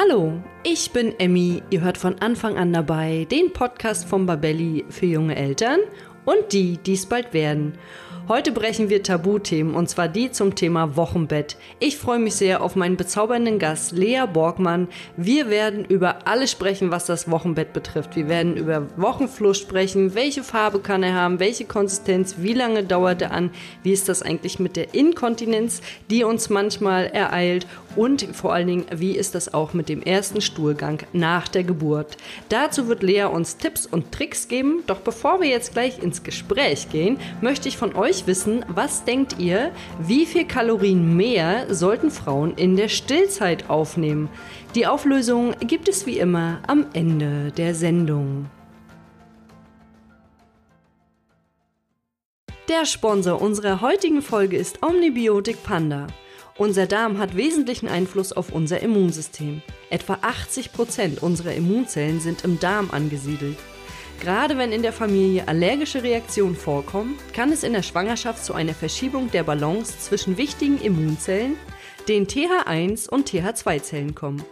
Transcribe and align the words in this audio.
Hallo, 0.00 0.32
ich 0.62 0.92
bin 0.92 1.14
Emmy. 1.18 1.62
Ihr 1.68 1.82
hört 1.82 1.98
von 1.98 2.20
Anfang 2.20 2.56
an 2.56 2.72
dabei 2.72 3.26
den 3.30 3.52
Podcast 3.52 4.06
von 4.08 4.24
Babelli 4.24 4.86
für 4.88 5.04
junge 5.04 5.36
Eltern 5.36 5.80
und 6.24 6.52
die, 6.52 6.78
die 6.78 6.94
es 6.94 7.04
bald 7.04 7.34
werden. 7.34 7.74
Heute 8.30 8.52
brechen 8.52 8.88
wir 8.88 9.02
Tabuthemen 9.02 9.74
und 9.74 9.90
zwar 9.90 10.06
die 10.06 10.30
zum 10.30 10.54
Thema 10.54 10.94
Wochenbett. 10.96 11.56
Ich 11.80 11.96
freue 11.96 12.20
mich 12.20 12.36
sehr 12.36 12.62
auf 12.62 12.76
meinen 12.76 12.96
bezaubernden 12.96 13.58
Gast 13.58 13.90
Lea 13.90 14.22
Borgmann. 14.32 14.86
Wir 15.16 15.50
werden 15.50 15.84
über 15.84 16.28
alles 16.28 16.52
sprechen, 16.52 16.92
was 16.92 17.06
das 17.06 17.28
Wochenbett 17.28 17.72
betrifft. 17.72 18.14
Wir 18.14 18.28
werden 18.28 18.56
über 18.56 18.86
Wochenfluss 18.96 19.58
sprechen. 19.58 20.14
Welche 20.14 20.44
Farbe 20.44 20.78
kann 20.78 21.02
er 21.02 21.14
haben? 21.14 21.40
Welche 21.40 21.64
Konsistenz? 21.64 22.36
Wie 22.38 22.54
lange 22.54 22.84
dauert 22.84 23.20
er 23.20 23.32
an? 23.32 23.50
Wie 23.82 23.92
ist 23.92 24.08
das 24.08 24.22
eigentlich 24.22 24.60
mit 24.60 24.76
der 24.76 24.94
Inkontinenz, 24.94 25.82
die 26.08 26.22
uns 26.22 26.50
manchmal 26.50 27.06
ereilt? 27.06 27.66
Und 27.96 28.22
vor 28.36 28.52
allen 28.52 28.68
Dingen, 28.68 28.86
wie 28.94 29.16
ist 29.16 29.34
das 29.34 29.52
auch 29.52 29.74
mit 29.74 29.88
dem 29.88 30.00
ersten 30.02 30.40
Stuhlgang 30.40 31.00
nach 31.12 31.48
der 31.48 31.64
Geburt? 31.64 32.16
Dazu 32.48 32.86
wird 32.86 33.02
Lea 33.02 33.24
uns 33.24 33.56
Tipps 33.56 33.84
und 33.84 34.12
Tricks 34.12 34.46
geben. 34.46 34.84
Doch 34.86 35.00
bevor 35.00 35.40
wir 35.40 35.48
jetzt 35.48 35.72
gleich 35.72 36.00
ins 36.00 36.22
Gespräch 36.22 36.88
gehen, 36.90 37.18
möchte 37.40 37.68
ich 37.68 37.76
von 37.76 37.96
euch 37.96 38.26
wissen, 38.28 38.64
was 38.68 39.04
denkt 39.04 39.38
ihr, 39.38 39.72
wie 39.98 40.24
viel 40.24 40.44
Kalorien 40.44 41.16
mehr 41.16 41.74
sollten 41.74 42.10
Frauen 42.10 42.54
in 42.54 42.76
der 42.76 42.88
Stillzeit 42.88 43.68
aufnehmen? 43.68 44.28
Die 44.76 44.86
Auflösung 44.86 45.54
gibt 45.60 45.88
es 45.88 46.06
wie 46.06 46.18
immer 46.18 46.60
am 46.68 46.86
Ende 46.92 47.50
der 47.50 47.74
Sendung. 47.74 48.46
Der 52.68 52.86
Sponsor 52.86 53.42
unserer 53.42 53.80
heutigen 53.80 54.22
Folge 54.22 54.56
ist 54.56 54.80
Omnibiotik 54.80 55.64
Panda. 55.64 56.06
Unser 56.60 56.86
Darm 56.86 57.16
hat 57.16 57.38
wesentlichen 57.38 57.88
Einfluss 57.88 58.34
auf 58.34 58.52
unser 58.52 58.82
Immunsystem. 58.82 59.62
Etwa 59.88 60.18
80 60.20 60.74
Prozent 60.74 61.22
unserer 61.22 61.54
Immunzellen 61.54 62.20
sind 62.20 62.44
im 62.44 62.60
Darm 62.60 62.90
angesiedelt. 62.90 63.56
Gerade 64.20 64.58
wenn 64.58 64.70
in 64.70 64.82
der 64.82 64.92
Familie 64.92 65.48
allergische 65.48 66.02
Reaktionen 66.02 66.54
vorkommen, 66.54 67.18
kann 67.32 67.50
es 67.50 67.62
in 67.62 67.72
der 67.72 67.82
Schwangerschaft 67.82 68.44
zu 68.44 68.52
einer 68.52 68.74
Verschiebung 68.74 69.30
der 69.30 69.44
Balance 69.44 70.00
zwischen 70.00 70.36
wichtigen 70.36 70.78
Immunzellen, 70.78 71.56
den 72.08 72.26
TH1 72.26 73.08
und 73.08 73.30
TH2-Zellen 73.30 74.14
kommen. 74.14 74.44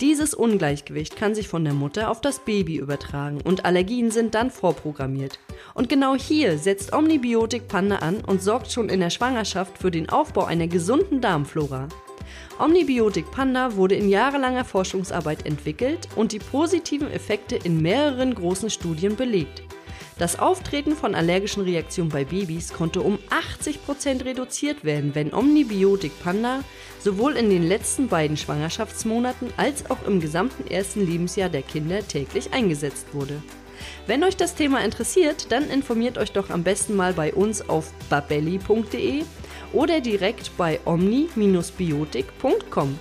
Dieses 0.00 0.34
Ungleichgewicht 0.34 1.16
kann 1.16 1.34
sich 1.34 1.46
von 1.46 1.64
der 1.64 1.74
Mutter 1.74 2.10
auf 2.10 2.20
das 2.20 2.40
Baby 2.40 2.76
übertragen 2.76 3.40
und 3.42 3.64
Allergien 3.64 4.10
sind 4.10 4.34
dann 4.34 4.50
vorprogrammiert. 4.50 5.38
Und 5.74 5.88
genau 5.88 6.16
hier 6.16 6.58
setzt 6.58 6.92
Omnibiotik 6.92 7.68
Panda 7.68 7.96
an 7.96 8.24
und 8.24 8.42
sorgt 8.42 8.72
schon 8.72 8.88
in 8.88 9.00
der 9.00 9.10
Schwangerschaft 9.10 9.78
für 9.78 9.90
den 9.90 10.08
Aufbau 10.08 10.44
einer 10.44 10.66
gesunden 10.66 11.20
Darmflora. 11.20 11.88
Omnibiotik 12.58 13.30
Panda 13.30 13.76
wurde 13.76 13.94
in 13.94 14.08
jahrelanger 14.08 14.64
Forschungsarbeit 14.64 15.46
entwickelt 15.46 16.08
und 16.16 16.32
die 16.32 16.38
positiven 16.38 17.10
Effekte 17.10 17.56
in 17.56 17.80
mehreren 17.80 18.34
großen 18.34 18.70
Studien 18.70 19.16
belegt. 19.16 19.62
Das 20.22 20.38
Auftreten 20.38 20.94
von 20.94 21.16
allergischen 21.16 21.64
Reaktionen 21.64 22.08
bei 22.08 22.24
Babys 22.24 22.72
konnte 22.72 23.00
um 23.00 23.18
80% 23.28 24.24
reduziert 24.24 24.84
werden, 24.84 25.16
wenn 25.16 25.34
Omnibiotik 25.34 26.12
Panda 26.22 26.60
sowohl 27.00 27.32
in 27.32 27.50
den 27.50 27.66
letzten 27.66 28.06
beiden 28.06 28.36
Schwangerschaftsmonaten 28.36 29.52
als 29.56 29.90
auch 29.90 30.06
im 30.06 30.20
gesamten 30.20 30.70
ersten 30.70 31.04
Lebensjahr 31.04 31.48
der 31.48 31.62
Kinder 31.62 32.06
täglich 32.06 32.52
eingesetzt 32.52 33.06
wurde. 33.14 33.42
Wenn 34.06 34.22
euch 34.22 34.36
das 34.36 34.54
Thema 34.54 34.84
interessiert, 34.84 35.50
dann 35.50 35.68
informiert 35.68 36.18
euch 36.18 36.30
doch 36.30 36.50
am 36.50 36.62
besten 36.62 36.94
mal 36.94 37.14
bei 37.14 37.34
uns 37.34 37.68
auf 37.68 37.92
babelli.de 38.08 39.24
oder 39.72 40.00
direkt 40.00 40.56
bei 40.56 40.78
omni-biotik.com. 40.84 42.96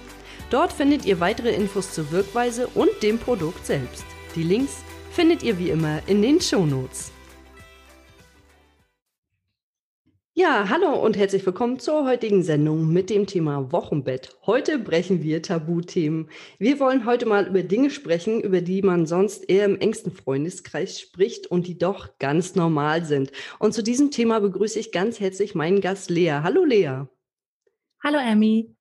Dort 0.49 0.73
findet 0.73 1.05
ihr 1.05 1.19
weitere 1.19 1.51
Infos 1.51 1.93
zur 1.93 2.09
Wirkweise 2.09 2.67
und 2.73 2.89
dem 3.03 3.19
Produkt 3.19 3.63
selbst. 3.63 4.05
Die 4.35 4.41
Links 4.41 4.77
findet 5.11 5.43
ihr 5.43 5.59
wie 5.59 5.69
immer 5.69 6.01
in 6.07 6.21
den 6.21 6.39
Shownotes. 6.39 7.11
Ja, 10.33 10.69
hallo 10.69 10.93
und 10.93 11.17
herzlich 11.17 11.45
willkommen 11.45 11.77
zur 11.77 12.05
heutigen 12.05 12.41
Sendung 12.41 12.91
mit 12.91 13.09
dem 13.09 13.27
Thema 13.27 13.73
Wochenbett. 13.73 14.37
Heute 14.45 14.79
brechen 14.79 15.21
wir 15.21 15.41
Tabuthemen. 15.41 16.29
Wir 16.57 16.79
wollen 16.79 17.05
heute 17.05 17.25
mal 17.25 17.47
über 17.47 17.61
Dinge 17.61 17.89
sprechen, 17.89 18.39
über 18.39 18.61
die 18.61 18.81
man 18.81 19.05
sonst 19.05 19.49
eher 19.49 19.65
im 19.65 19.77
engsten 19.77 20.13
Freundeskreis 20.13 20.99
spricht 20.99 21.47
und 21.47 21.67
die 21.67 21.77
doch 21.77 22.17
ganz 22.17 22.55
normal 22.55 23.03
sind. 23.03 23.33
Und 23.59 23.73
zu 23.73 23.83
diesem 23.83 24.09
Thema 24.11 24.39
begrüße 24.39 24.79
ich 24.79 24.93
ganz 24.93 25.19
herzlich 25.19 25.53
meinen 25.53 25.81
Gast 25.81 26.09
Lea. 26.09 26.39
Hallo 26.41 26.63
Lea. 26.63 27.03
Hallo 28.01 28.17
Emmy. 28.17 28.73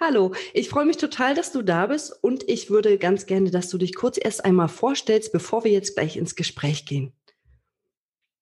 Hallo, 0.00 0.34
ich 0.54 0.68
freue 0.68 0.86
mich 0.86 0.96
total, 0.96 1.34
dass 1.34 1.52
du 1.52 1.62
da 1.62 1.86
bist 1.86 2.12
und 2.22 2.48
ich 2.48 2.70
würde 2.70 2.98
ganz 2.98 3.26
gerne, 3.26 3.50
dass 3.50 3.68
du 3.68 3.78
dich 3.78 3.94
kurz 3.94 4.18
erst 4.20 4.44
einmal 4.44 4.68
vorstellst, 4.68 5.32
bevor 5.32 5.64
wir 5.64 5.72
jetzt 5.72 5.96
gleich 5.96 6.16
ins 6.16 6.36
Gespräch 6.36 6.86
gehen. 6.86 7.12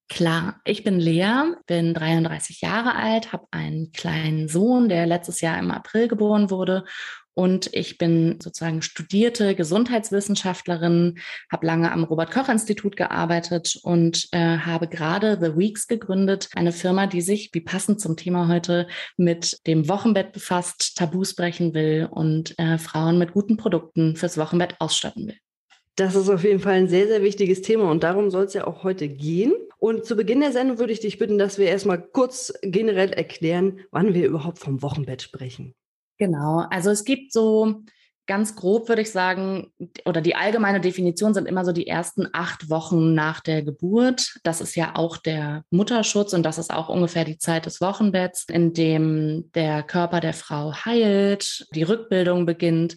Klar, 0.09 0.61
ich 0.65 0.85
bin 0.85 1.01
Lea, 1.01 1.55
bin 1.67 1.93
33 1.93 2.61
Jahre 2.61 2.95
alt, 2.95 3.33
habe 3.33 3.49
einen 3.51 3.91
kleinen 3.91 4.49
Sohn, 4.49 4.89
der 4.89 5.07
letztes 5.07 5.41
Jahr 5.41 5.59
im 5.59 5.71
April 5.73 6.07
geboren 6.07 6.51
wurde 6.51 6.85
und 7.37 7.69
ich 7.75 7.99
bin 7.99 8.39
sozusagen 8.43 8.81
studierte 8.81 9.55
Gesundheitswissenschaftlerin, 9.55 11.19
habe 11.53 11.67
lange 11.67 11.93
am 11.93 12.05
Robert 12.05 12.31
Koch 12.31 12.49
Institut 12.49 12.97
gearbeitet 12.97 13.79
und 13.83 14.29
äh, 14.33 14.57
habe 14.57 14.89
gerade 14.89 15.39
The 15.39 15.55
Weeks 15.55 15.87
gegründet, 15.87 16.49
eine 16.57 16.73
Firma, 16.73 17.07
die 17.07 17.21
sich, 17.21 17.51
wie 17.53 17.61
passend 17.61 18.01
zum 18.01 18.17
Thema 18.17 18.49
heute, 18.49 18.89
mit 19.19 19.59
dem 19.67 19.87
Wochenbett 19.87 20.33
befasst, 20.33 20.97
Tabus 20.97 21.35
brechen 21.35 21.75
will 21.75 22.09
und 22.11 22.59
äh, 22.59 22.79
Frauen 22.79 23.19
mit 23.19 23.33
guten 23.33 23.59
Produkten 23.59 24.17
fürs 24.17 24.39
Wochenbett 24.39 24.77
ausstatten 24.79 25.29
will. 25.29 25.37
Das 25.97 26.15
ist 26.15 26.31
auf 26.31 26.43
jeden 26.43 26.61
Fall 26.61 26.75
ein 26.75 26.89
sehr, 26.89 27.07
sehr 27.07 27.23
wichtiges 27.23 27.61
Thema 27.61 27.91
und 27.91 28.03
darum 28.03 28.31
soll 28.31 28.45
es 28.45 28.55
ja 28.55 28.67
auch 28.67 28.83
heute 28.83 29.09
gehen. 29.09 29.53
Und 29.79 30.07
zu 30.07 30.17
Beginn 30.17 30.41
der 30.41 30.53
Sendung 30.53 30.79
würde 30.79 30.95
ich 30.95 31.01
dich 31.01 31.19
bitten, 31.19 31.37
dass 31.37 31.59
wir 31.59 31.67
erstmal 31.67 32.01
kurz 32.01 32.55
generell 32.63 33.13
erklären, 33.13 33.81
wann 33.91 34.15
wir 34.15 34.27
überhaupt 34.27 34.59
vom 34.59 34.81
Wochenbett 34.81 35.21
sprechen. 35.21 35.75
Genau, 36.19 36.67
also 36.71 36.91
es 36.91 37.05
gibt 37.05 37.33
so 37.33 37.83
ganz 38.27 38.57
grob, 38.57 38.89
würde 38.89 39.03
ich 39.03 39.11
sagen, 39.11 39.73
oder 40.05 40.21
die 40.21 40.35
allgemeine 40.35 40.81
Definition 40.81 41.33
sind 41.33 41.47
immer 41.47 41.65
so 41.65 41.73
die 41.73 41.87
ersten 41.87 42.29
acht 42.33 42.69
Wochen 42.71 43.15
nach 43.15 43.41
der 43.41 43.63
Geburt. 43.63 44.39
Das 44.43 44.61
ist 44.61 44.75
ja 44.75 44.97
auch 44.97 45.17
der 45.17 45.63
Mutterschutz 45.71 46.33
und 46.33 46.43
das 46.43 46.59
ist 46.59 46.73
auch 46.73 46.89
ungefähr 46.89 47.25
die 47.25 47.39
Zeit 47.39 47.67
des 47.67 47.81
Wochenbetts, 47.81 48.47
in 48.49 48.73
dem 48.73 49.51
der 49.55 49.83
Körper 49.83 50.21
der 50.21 50.35
Frau 50.35 50.75
heilt, 50.75 51.67
die 51.75 51.85
Rückbildung 51.85 52.47
beginnt. 52.47 52.97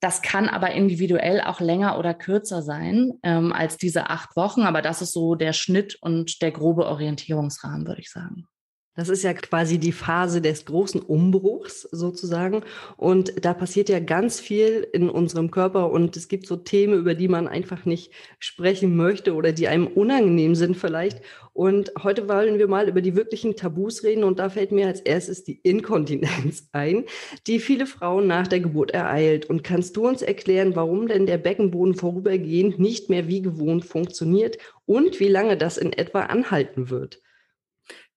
Das 0.00 0.22
kann 0.22 0.48
aber 0.48 0.72
individuell 0.72 1.40
auch 1.40 1.60
länger 1.60 1.98
oder 1.98 2.12
kürzer 2.12 2.62
sein 2.62 3.12
ähm, 3.22 3.52
als 3.52 3.76
diese 3.78 4.10
acht 4.10 4.36
Wochen, 4.36 4.62
aber 4.62 4.82
das 4.82 5.00
ist 5.00 5.12
so 5.12 5.34
der 5.34 5.52
Schnitt 5.52 5.96
und 6.00 6.42
der 6.42 6.50
grobe 6.50 6.86
Orientierungsrahmen, 6.86 7.86
würde 7.86 8.00
ich 8.00 8.10
sagen. 8.10 8.46
Das 8.96 9.08
ist 9.08 9.24
ja 9.24 9.34
quasi 9.34 9.78
die 9.78 9.90
Phase 9.90 10.40
des 10.40 10.66
großen 10.66 11.00
Umbruchs 11.00 11.82
sozusagen. 11.82 12.62
Und 12.96 13.44
da 13.44 13.52
passiert 13.52 13.88
ja 13.88 13.98
ganz 13.98 14.38
viel 14.38 14.86
in 14.92 15.10
unserem 15.10 15.50
Körper. 15.50 15.90
Und 15.90 16.16
es 16.16 16.28
gibt 16.28 16.46
so 16.46 16.54
Themen, 16.54 17.00
über 17.00 17.14
die 17.14 17.26
man 17.26 17.48
einfach 17.48 17.86
nicht 17.86 18.12
sprechen 18.38 18.94
möchte 18.94 19.34
oder 19.34 19.50
die 19.50 19.66
einem 19.66 19.88
unangenehm 19.88 20.54
sind 20.54 20.76
vielleicht. 20.76 21.22
Und 21.52 21.92
heute 22.04 22.28
wollen 22.28 22.58
wir 22.58 22.68
mal 22.68 22.88
über 22.88 23.00
die 23.00 23.16
wirklichen 23.16 23.56
Tabus 23.56 24.04
reden. 24.04 24.22
Und 24.22 24.38
da 24.38 24.48
fällt 24.48 24.70
mir 24.70 24.86
als 24.86 25.00
erstes 25.00 25.42
die 25.42 25.58
Inkontinenz 25.64 26.68
ein, 26.72 27.04
die 27.48 27.58
viele 27.58 27.86
Frauen 27.86 28.28
nach 28.28 28.46
der 28.46 28.60
Geburt 28.60 28.92
ereilt. 28.92 29.46
Und 29.46 29.64
kannst 29.64 29.96
du 29.96 30.06
uns 30.06 30.22
erklären, 30.22 30.76
warum 30.76 31.08
denn 31.08 31.26
der 31.26 31.38
Beckenboden 31.38 31.94
vorübergehend 31.94 32.78
nicht 32.78 33.10
mehr 33.10 33.26
wie 33.26 33.42
gewohnt 33.42 33.84
funktioniert 33.84 34.58
und 34.86 35.18
wie 35.18 35.28
lange 35.28 35.56
das 35.56 35.78
in 35.78 35.92
etwa 35.92 36.20
anhalten 36.20 36.90
wird? 36.90 37.20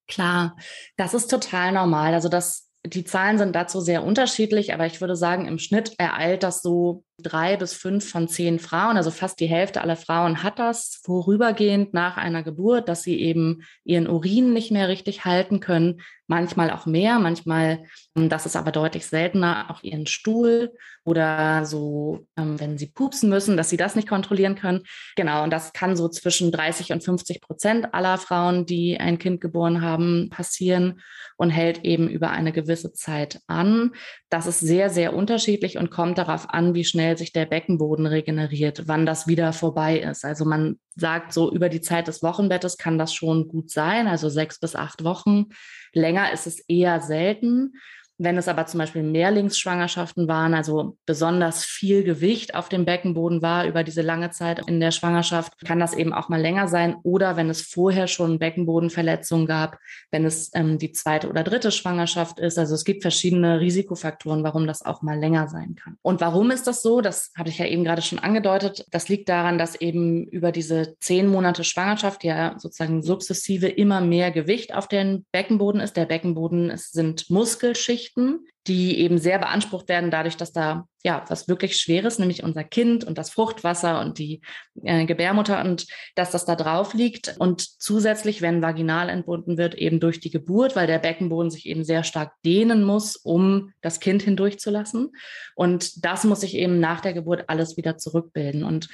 Klar, 0.07 0.56
das 0.95 1.13
ist 1.13 1.28
total 1.28 1.72
normal. 1.73 2.13
Also 2.13 2.29
das, 2.29 2.69
die 2.85 3.03
Zahlen 3.03 3.38
sind 3.38 3.56
dazu 3.56 3.81
sehr 3.81 4.03
unterschiedlich, 4.03 4.73
aber 4.73 4.85
ich 4.85 5.01
würde 5.01 5.16
sagen, 5.16 5.47
im 5.47 5.59
Schnitt 5.59 5.94
ereilt 5.97 6.44
das 6.44 6.62
so 6.62 7.03
drei 7.22 7.57
bis 7.57 7.74
fünf 7.74 8.09
von 8.09 8.27
zehn 8.27 8.59
Frauen, 8.59 8.95
also 8.95 9.12
fast 9.12 9.39
die 9.39 9.48
Hälfte 9.48 9.81
aller 9.81 9.98
Frauen 9.98 10.44
hat 10.44 10.59
das 10.59 11.01
vorübergehend 11.04 11.94
nach 11.94 12.15
einer 12.15 12.44
Geburt, 12.44 12.88
dass 12.88 13.04
sie 13.04 13.19
eben 13.19 13.63
ihren 13.83 14.07
Urin 14.07 14.54
nicht 14.54 14.71
mehr 14.71 14.88
richtig 14.88 15.25
halten 15.25 15.59
können. 15.59 16.01
Manchmal 16.27 16.71
auch 16.71 16.85
mehr, 16.85 17.19
manchmal, 17.19 17.85
ähm, 18.15 18.27
das 18.27 18.45
ist 18.45 18.56
aber 18.56 18.71
deutlich 18.71 19.06
seltener, 19.07 19.68
auch 19.69 19.81
ihren 19.81 20.07
Stuhl 20.07 20.74
oder 21.06 21.65
so, 21.65 22.27
ähm, 22.38 22.59
wenn 22.59 22.77
sie 22.77 22.88
pupsen 22.88 23.29
müssen, 23.29 23.56
dass 23.56 23.69
sie 23.69 23.77
das 23.77 23.95
nicht 23.95 24.09
kontrollieren 24.09 24.56
können. 24.56 24.83
Genau, 25.15 25.44
und 25.44 25.51
das 25.51 25.71
kann 25.71 25.95
so 25.95 26.09
zwischen 26.09 26.51
30 26.51 26.91
und 26.91 27.03
50 27.03 27.39
Prozent 27.39 27.94
aller 27.94 28.18
Frauen, 28.18 28.65
die 28.65 29.00
ein 29.00 29.19
Kind 29.19 29.39
geboren 29.39 29.81
haben, 29.81 30.29
passieren 30.29 31.01
und 31.38 31.50
hält 31.50 31.85
eben 31.85 32.09
über 32.09 32.31
eine 32.31 32.51
gewisse 32.51 32.91
Zeit 32.91 33.39
an. 33.47 33.94
Das 34.30 34.47
ist 34.47 34.59
sehr, 34.59 34.89
sehr 34.89 35.13
unterschiedlich 35.13 35.77
und 35.77 35.91
kommt 35.91 36.18
darauf 36.18 36.50
an, 36.50 36.73
wie 36.73 36.83
schnell 36.83 37.18
sich 37.18 37.31
der 37.31 37.45
Beckenboden 37.45 38.06
regeneriert, 38.06 38.83
wann 38.88 39.06
das 39.06 39.27
wieder 39.27 39.53
vorbei 39.53 40.00
ist. 40.00 40.25
Also 40.25 40.44
man 40.44 40.77
sagt 40.99 41.33
so, 41.33 41.51
über 41.51 41.69
die 41.69 41.81
Zeit 41.81 42.07
des 42.07 42.23
Wochenbettes 42.23 42.77
kann 42.77 42.97
das 42.97 43.13
schon 43.13 43.47
gut 43.47 43.69
sein, 43.69 44.07
also 44.07 44.29
sechs 44.29 44.59
bis 44.59 44.75
acht 44.75 45.03
Wochen. 45.03 45.45
Länger 45.94 46.31
ist 46.31 46.47
es 46.47 46.59
eher 46.67 46.99
selten. 47.01 47.73
Wenn 48.19 48.38
es 48.38 48.48
aber 48.48 48.66
zum 48.66 48.80
Beispiel 48.80 49.04
Mehrlingsschwangerschaften 49.04 50.28
waren, 50.28 50.56
also 50.56 50.98
besonders 51.06 51.64
viel 51.64 52.04
Gewicht 52.04 52.56
auf 52.56 52.68
dem 52.68 52.84
Beckenboden 52.84 53.44
war 53.44 53.68
über 53.68 53.84
diese 53.84 54.02
lange 54.02 54.31
Zeit 54.31 54.68
in 54.68 54.80
der 54.80 54.90
Schwangerschaft, 54.90 55.54
kann 55.64 55.80
das 55.80 55.94
eben 55.94 56.14
auch 56.14 56.28
mal 56.28 56.42
länger 56.42 56.68
sein. 56.68 56.96
Oder 57.04 57.38
wenn 57.38 57.52
es 57.52 57.62
vorher 57.62 58.08
schon 58.08 58.40
Beckenbodenverletzungen 58.40 59.46
gab, 59.46 59.78
wenn 60.10 60.25
es 60.25 60.50
ähm, 60.56 60.80
die 60.80 60.94
zweite 60.94 61.30
oder 61.30 61.44
dritte 61.44 61.72
Schwangerschaft 61.72 62.40
ist. 62.40 62.58
Also 62.58 62.74
es 62.74 62.86
gibt 62.86 63.04
verschiedene 63.04 63.60
Risikofaktoren, 63.60 64.44
warum 64.44 64.66
das 64.66 64.84
auch 64.84 65.04
mal 65.04 65.19
länger 65.19 65.48
sein 65.48 65.75
kann. 65.75 65.98
Und 66.02 66.19
warum 66.19 66.50
ist 66.50 66.66
das 66.66 66.81
so? 66.81 67.02
Das 67.02 67.31
hatte 67.38 67.52
ich 67.52 67.60
ja 67.60 67.68
eben 67.68 67.84
gerade 67.84 68.02
schon 68.02 68.18
angedeutet. 68.18 68.86
Das 68.90 69.10
liegt 69.10 69.30
daran, 69.30 69.60
dass 69.60 69.75
eben 69.75 70.25
über 70.25 70.52
diese 70.52 70.96
zehn 71.02 71.28
Monate 71.28 71.64
Schwangerschaft 71.64 72.24
ja 72.24 72.56
sozusagen 72.58 73.04
sukzessive 73.04 73.68
immer 73.68 74.02
mehr 74.02 74.31
Gewicht 74.31 74.74
auf 74.74 74.88
den 74.88 75.25
Beckenboden 75.31 75.81
ist. 75.81 75.98
Der 75.98 76.06
Beckenboden 76.06 76.72
es 76.72 76.90
sind 76.90 77.30
Muskelschichten 77.30 78.06
Geschichten, 78.07 78.48
die 78.68 79.00
eben 79.00 79.18
sehr 79.18 79.39
beansprucht 79.39 79.88
werden 79.88 80.12
dadurch, 80.12 80.36
dass 80.36 80.51
da 80.51 80.88
ja 81.04 81.24
was 81.30 81.48
wirklich 81.48 81.77
Schweres, 81.77 82.19
nämlich 82.19 82.44
unser 82.44 82.63
Kind 82.65 83.06
und 83.06 83.18
das 83.18 83.30
Fruchtwasser 83.30 84.01
und 84.01 84.18
die 84.18 84.42
äh, 84.83 85.06
Gebärmutter 85.06 85.62
und 85.62 85.88
dass 86.15 86.31
das 86.31 86.45
da 86.45 86.56
drauf 86.56 86.94
liegt 86.94 87.36
und 87.39 87.62
zusätzlich, 87.62 88.42
wenn 88.42 88.62
vaginal 88.62 89.07
entbunden 89.07 89.57
wird, 89.57 89.75
eben 89.75 90.00
durch 90.01 90.19
die 90.19 90.31
Geburt, 90.31 90.75
weil 90.75 90.88
der 90.88 91.00
Beckenboden 91.00 91.50
sich 91.50 91.65
eben 91.65 91.86
sehr 91.86 92.04
stark 92.04 92.33
dehnen 92.44 92.83
muss, 92.83 93.15
um 93.15 93.71
das 93.81 94.01
Kind 94.01 94.21
hindurchzulassen. 94.21 95.12
Und 95.56 96.04
das 96.04 96.25
muss 96.25 96.42
sich 96.42 96.56
eben 96.56 96.80
nach 96.80 97.00
der 97.00 97.13
Geburt 97.13 97.45
alles 97.48 97.77
wieder 97.77 97.98
zurückbilden. 97.98 98.63
Und 98.63 98.89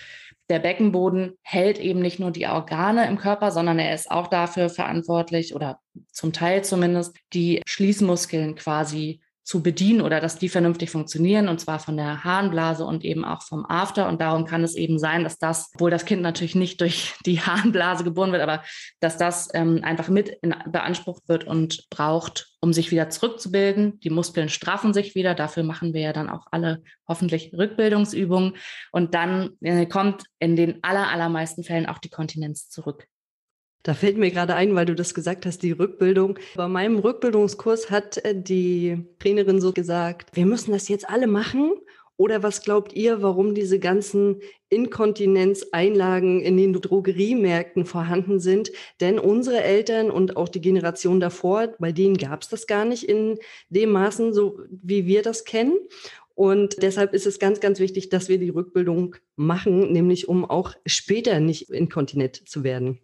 der 0.49 0.59
Beckenboden 0.59 1.37
hält 1.41 1.79
eben 1.79 2.01
nicht 2.01 2.19
nur 2.19 2.31
die 2.31 2.47
Organe 2.47 3.07
im 3.07 3.17
Körper, 3.17 3.51
sondern 3.51 3.79
er 3.79 3.93
ist 3.93 4.11
auch 4.11 4.27
dafür 4.27 4.69
verantwortlich 4.69 5.55
oder 5.55 5.79
zum 6.11 6.33
Teil 6.33 6.63
zumindest 6.63 7.15
die 7.33 7.61
Schließmuskeln 7.65 8.55
quasi 8.55 9.21
zu 9.43 9.61
bedienen 9.61 10.01
oder 10.01 10.21
dass 10.21 10.37
die 10.37 10.47
vernünftig 10.47 10.89
funktionieren 10.89 11.49
und 11.49 11.59
zwar 11.59 11.79
von 11.79 11.97
der 11.97 12.23
Harnblase 12.23 12.85
und 12.85 13.03
eben 13.03 13.25
auch 13.25 13.41
vom 13.41 13.65
After. 13.65 14.07
Und 14.07 14.21
darum 14.21 14.45
kann 14.45 14.63
es 14.63 14.75
eben 14.75 14.97
sein, 14.99 15.23
dass 15.23 15.37
das, 15.37 15.69
obwohl 15.73 15.91
das 15.91 16.05
Kind 16.05 16.21
natürlich 16.21 16.55
nicht 16.55 16.79
durch 16.79 17.13
die 17.25 17.41
Harnblase 17.41 18.05
geboren 18.05 18.31
wird, 18.31 18.41
aber 18.41 18.63
dass 19.01 19.17
das 19.17 19.49
ähm, 19.53 19.81
einfach 19.83 20.07
mit 20.07 20.29
in, 20.29 20.55
beansprucht 20.67 21.27
wird 21.27 21.43
und 21.43 21.89
braucht, 21.89 22.53
um 22.61 22.71
sich 22.71 22.91
wieder 22.91 23.09
zurückzubilden. 23.09 23.99
Die 23.99 24.09
Muskeln 24.09 24.47
straffen 24.47 24.93
sich 24.93 25.13
wieder. 25.13 25.35
Dafür 25.35 25.63
machen 25.63 25.93
wir 25.93 26.01
ja 26.01 26.13
dann 26.13 26.29
auch 26.29 26.47
alle 26.51 26.81
hoffentlich 27.05 27.51
Rückbildungsübungen. 27.53 28.53
Und 28.91 29.13
dann 29.13 29.57
äh, 29.59 29.85
kommt 29.85 30.23
in 30.39 30.55
den 30.55 30.81
aller, 30.83 31.09
allermeisten 31.09 31.65
Fällen 31.65 31.85
auch 31.85 31.97
die 31.97 32.09
Kontinenz 32.09 32.69
zurück. 32.69 33.07
Da 33.83 33.93
fällt 33.93 34.17
mir 34.17 34.31
gerade 34.31 34.55
ein, 34.55 34.73
weil 34.75 34.85
du 34.85 34.95
das 34.95 35.13
gesagt 35.13 35.45
hast, 35.45 35.61
die 35.61 35.73
Rückbildung. 35.73 36.39
Bei 36.55 36.69
meinem 36.69 36.99
Rückbildungskurs 36.99 37.91
hat 37.91 38.17
äh, 38.23 38.33
die 38.33 39.05
Trainerin 39.19 39.59
so 39.59 39.73
gesagt, 39.73 40.29
wir 40.33 40.45
müssen 40.45 40.71
das 40.71 40.87
jetzt 40.87 41.09
alle 41.09 41.27
machen. 41.27 41.73
Oder 42.15 42.43
was 42.43 42.61
glaubt 42.61 42.93
ihr, 42.93 43.21
warum 43.21 43.55
diese 43.55 43.79
ganzen 43.79 44.39
Inkontinenzeinlagen 44.69 46.41
in 46.41 46.55
den 46.57 46.71
Drogeriemärkten 46.73 47.85
vorhanden 47.85 48.39
sind? 48.39 48.71
Denn 49.01 49.19
unsere 49.19 49.61
Eltern 49.61 50.11
und 50.11 50.37
auch 50.37 50.47
die 50.47 50.61
Generation 50.61 51.19
davor, 51.19 51.73
bei 51.79 51.91
denen 51.91 52.15
gab 52.15 52.43
es 52.43 52.49
das 52.49 52.67
gar 52.67 52.85
nicht 52.85 53.03
in 53.03 53.39
dem 53.69 53.91
Maßen, 53.91 54.31
so 54.31 54.59
wie 54.69 55.07
wir 55.07 55.23
das 55.23 55.43
kennen. 55.43 55.75
Und 56.35 56.81
deshalb 56.81 57.13
ist 57.13 57.27
es 57.27 57.39
ganz, 57.39 57.59
ganz 57.59 57.79
wichtig, 57.79 58.09
dass 58.09 58.29
wir 58.29 58.37
die 58.37 58.49
Rückbildung 58.49 59.15
machen, 59.35 59.91
nämlich 59.91 60.29
um 60.29 60.45
auch 60.45 60.73
später 60.85 61.39
nicht 61.39 61.69
inkontinent 61.71 62.47
zu 62.47 62.63
werden. 62.63 62.99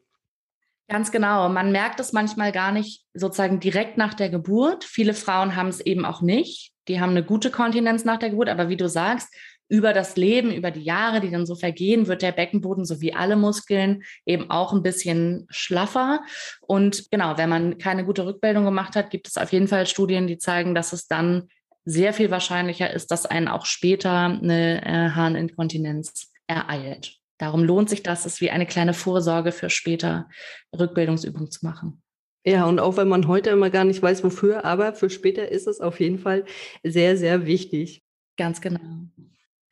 Ganz 0.90 1.12
genau. 1.12 1.48
Man 1.50 1.72
merkt 1.72 2.00
es 2.00 2.14
manchmal 2.14 2.52
gar 2.52 2.72
nicht 2.72 3.06
sozusagen 3.14 3.60
direkt 3.60 3.98
nach 3.98 4.16
der 4.16 4.30
Geburt. 4.30 4.84
Viele 4.84 5.14
Frauen 5.14 5.56
haben 5.56 5.70
es 5.70 5.80
eben 5.80 6.04
auch 6.04 6.22
nicht. 6.22 6.72
Die 6.88 7.00
haben 7.00 7.12
eine 7.12 7.24
gute 7.24 7.52
Kontinenz 7.52 8.06
nach 8.06 8.18
der 8.18 8.32
Geburt. 8.32 8.50
Aber 8.50 8.70
wie 8.70 8.78
du 8.78 8.90
sagst, 8.90 9.32
über 9.68 9.94
das 9.94 10.16
Leben, 10.16 10.52
über 10.52 10.72
die 10.72 10.82
Jahre, 10.82 11.22
die 11.22 11.30
dann 11.30 11.46
so 11.46 11.54
vergehen, 11.54 12.08
wird 12.08 12.24
der 12.24 12.32
Beckenboden 12.32 12.86
so 12.86 13.02
wie 13.02 13.14
alle 13.14 13.36
Muskeln 13.36 14.02
eben 14.26 14.50
auch 14.50 14.74
ein 14.74 14.82
bisschen 14.82 15.46
schlaffer. 15.52 16.22
Und 16.62 17.12
genau, 17.12 17.38
wenn 17.38 17.50
man 17.50 17.78
keine 17.78 18.04
gute 18.04 18.26
Rückbildung 18.26 18.66
gemacht 18.66 18.96
hat, 18.96 19.12
gibt 19.12 19.28
es 19.28 19.38
auf 19.38 19.54
jeden 19.54 19.68
Fall 19.68 19.86
Studien, 19.86 20.26
die 20.26 20.40
zeigen, 20.40 20.74
dass 20.74 20.92
es 20.92 21.08
dann 21.08 21.50
sehr 21.86 22.14
viel 22.14 22.32
wahrscheinlicher 22.32 22.92
ist, 22.92 23.12
dass 23.12 23.28
einen 23.28 23.48
auch 23.48 23.68
später 23.68 24.12
eine 24.12 24.84
äh, 24.84 25.10
Harninkontinenz 25.12 26.32
ereilt. 26.48 27.19
Darum 27.40 27.64
lohnt 27.64 27.90
sich 27.90 28.04
das, 28.04 28.28
es 28.28 28.42
wie 28.42 28.52
eine 28.52 28.68
kleine 28.68 28.94
Vorsorge 28.94 29.52
für 29.52 29.72
später 29.72 30.30
Rückbildungsübungen 30.78 31.50
zu 31.50 31.66
machen. 31.66 32.04
Ja, 32.46 32.66
und 32.66 32.80
auch 32.80 32.98
wenn 32.98 33.08
man 33.08 33.28
heute 33.28 33.50
immer 33.50 33.70
gar 33.70 33.86
nicht 33.86 34.02
weiß, 34.02 34.24
wofür, 34.24 34.66
aber 34.66 34.94
für 34.94 35.10
später 35.10 35.50
ist 35.50 35.68
es 35.68 35.82
auf 35.82 36.00
jeden 36.00 36.20
Fall 36.20 36.46
sehr, 36.84 37.18
sehr 37.18 37.46
wichtig. 37.46 38.04
Ganz 38.38 38.62
genau. 38.62 38.80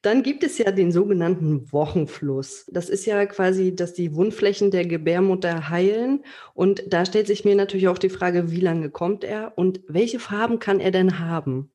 Dann 0.02 0.24
gibt 0.24 0.44
es 0.44 0.58
ja 0.58 0.72
den 0.72 0.92
sogenannten 0.92 1.72
Wochenfluss. 1.72 2.66
Das 2.72 2.88
ist 2.88 3.06
ja 3.06 3.26
quasi, 3.26 3.76
dass 3.76 3.94
die 3.94 4.16
Wundflächen 4.16 4.72
der 4.72 4.86
Gebärmutter 4.86 5.70
heilen. 5.70 6.24
Und 6.54 6.84
da 6.88 7.06
stellt 7.06 7.28
sich 7.28 7.46
mir 7.46 7.56
natürlich 7.56 7.88
auch 7.88 7.98
die 7.98 8.10
Frage, 8.10 8.52
wie 8.52 8.62
lange 8.62 8.90
kommt 8.90 9.24
er 9.24 9.58
und 9.58 9.82
welche 9.88 10.20
Farben 10.20 10.60
kann 10.60 10.80
er 10.80 10.92
denn 10.92 11.20
haben? 11.20 11.72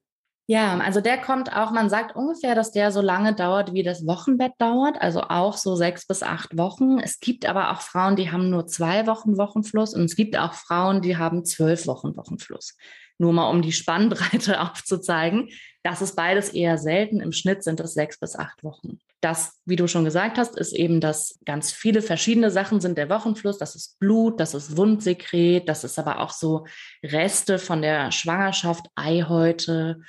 Ja, 0.49 0.77
also 0.79 1.01
der 1.01 1.19
kommt 1.19 1.55
auch, 1.55 1.71
man 1.71 1.89
sagt 1.89 2.17
ungefähr, 2.17 2.57
dass 2.57 2.73
der 2.73 2.91
so 2.91 3.01
lange 3.01 3.33
dauert, 3.35 3.73
wie 3.73 3.85
das 3.85 4.07
Wochenbett 4.07 4.53
dauert, 4.59 5.01
also 5.01 5.21
auch 5.23 5.57
so 5.57 5.77
sechs 5.77 6.07
bis 6.07 6.23
acht 6.23 6.57
Wochen. 6.59 6.99
Es 6.99 7.21
gibt 7.21 7.47
aber 7.47 7.71
auch 7.71 7.81
Frauen, 7.81 8.17
die 8.17 8.33
haben 8.33 8.51
nur 8.51 8.67
zwei 8.67 9.07
Wochen 9.07 9.39
Wochenfluss 9.39 9.95
und 9.95 10.05
es 10.05 10.17
gibt 10.17 10.37
auch 10.37 10.55
Frauen, 10.55 11.01
die 11.01 11.17
haben 11.17 11.45
zwölf 11.45 11.87
Wochen 11.87 12.17
Wochenfluss. 12.17 12.77
Nur 13.19 13.33
mal 13.33 13.51
um 13.51 13.63
die 13.63 13.73
Spannbreite 13.73 14.61
aufzuzeigen. 14.63 15.49
Das 15.85 16.03
ist 16.03 16.17
beides 16.17 16.49
eher 16.49 16.77
selten. 16.77 17.21
Im 17.21 17.31
Schnitt 17.31 17.63
sind 17.63 17.79
es 17.79 17.95
sechs 17.95 18.19
bis 18.19 18.35
acht 18.35 18.65
Wochen. 18.65 18.99
Das, 19.21 19.61
wie 19.65 19.77
du 19.77 19.87
schon 19.87 20.05
gesagt 20.05 20.39
hast, 20.39 20.59
ist 20.59 20.73
eben, 20.73 21.01
dass 21.01 21.39
ganz 21.45 21.71
viele 21.71 22.03
verschiedene 22.03 22.51
Sachen 22.51 22.81
sind 22.81 22.99
der 22.99 23.09
Wochenfluss. 23.09 23.59
Das 23.59 23.77
ist 23.77 24.01
Blut, 24.01 24.41
das 24.41 24.55
ist 24.55 24.77
Wundsekret, 24.77 25.69
das 25.69 25.85
ist 25.85 26.01
aber 26.01 26.19
auch 26.19 26.31
so 26.31 26.67
Reste 27.05 27.61
von 27.61 27.81
der 27.81 28.11
Schwangerschaft, 28.11 28.87
Eihäute 28.97 30.01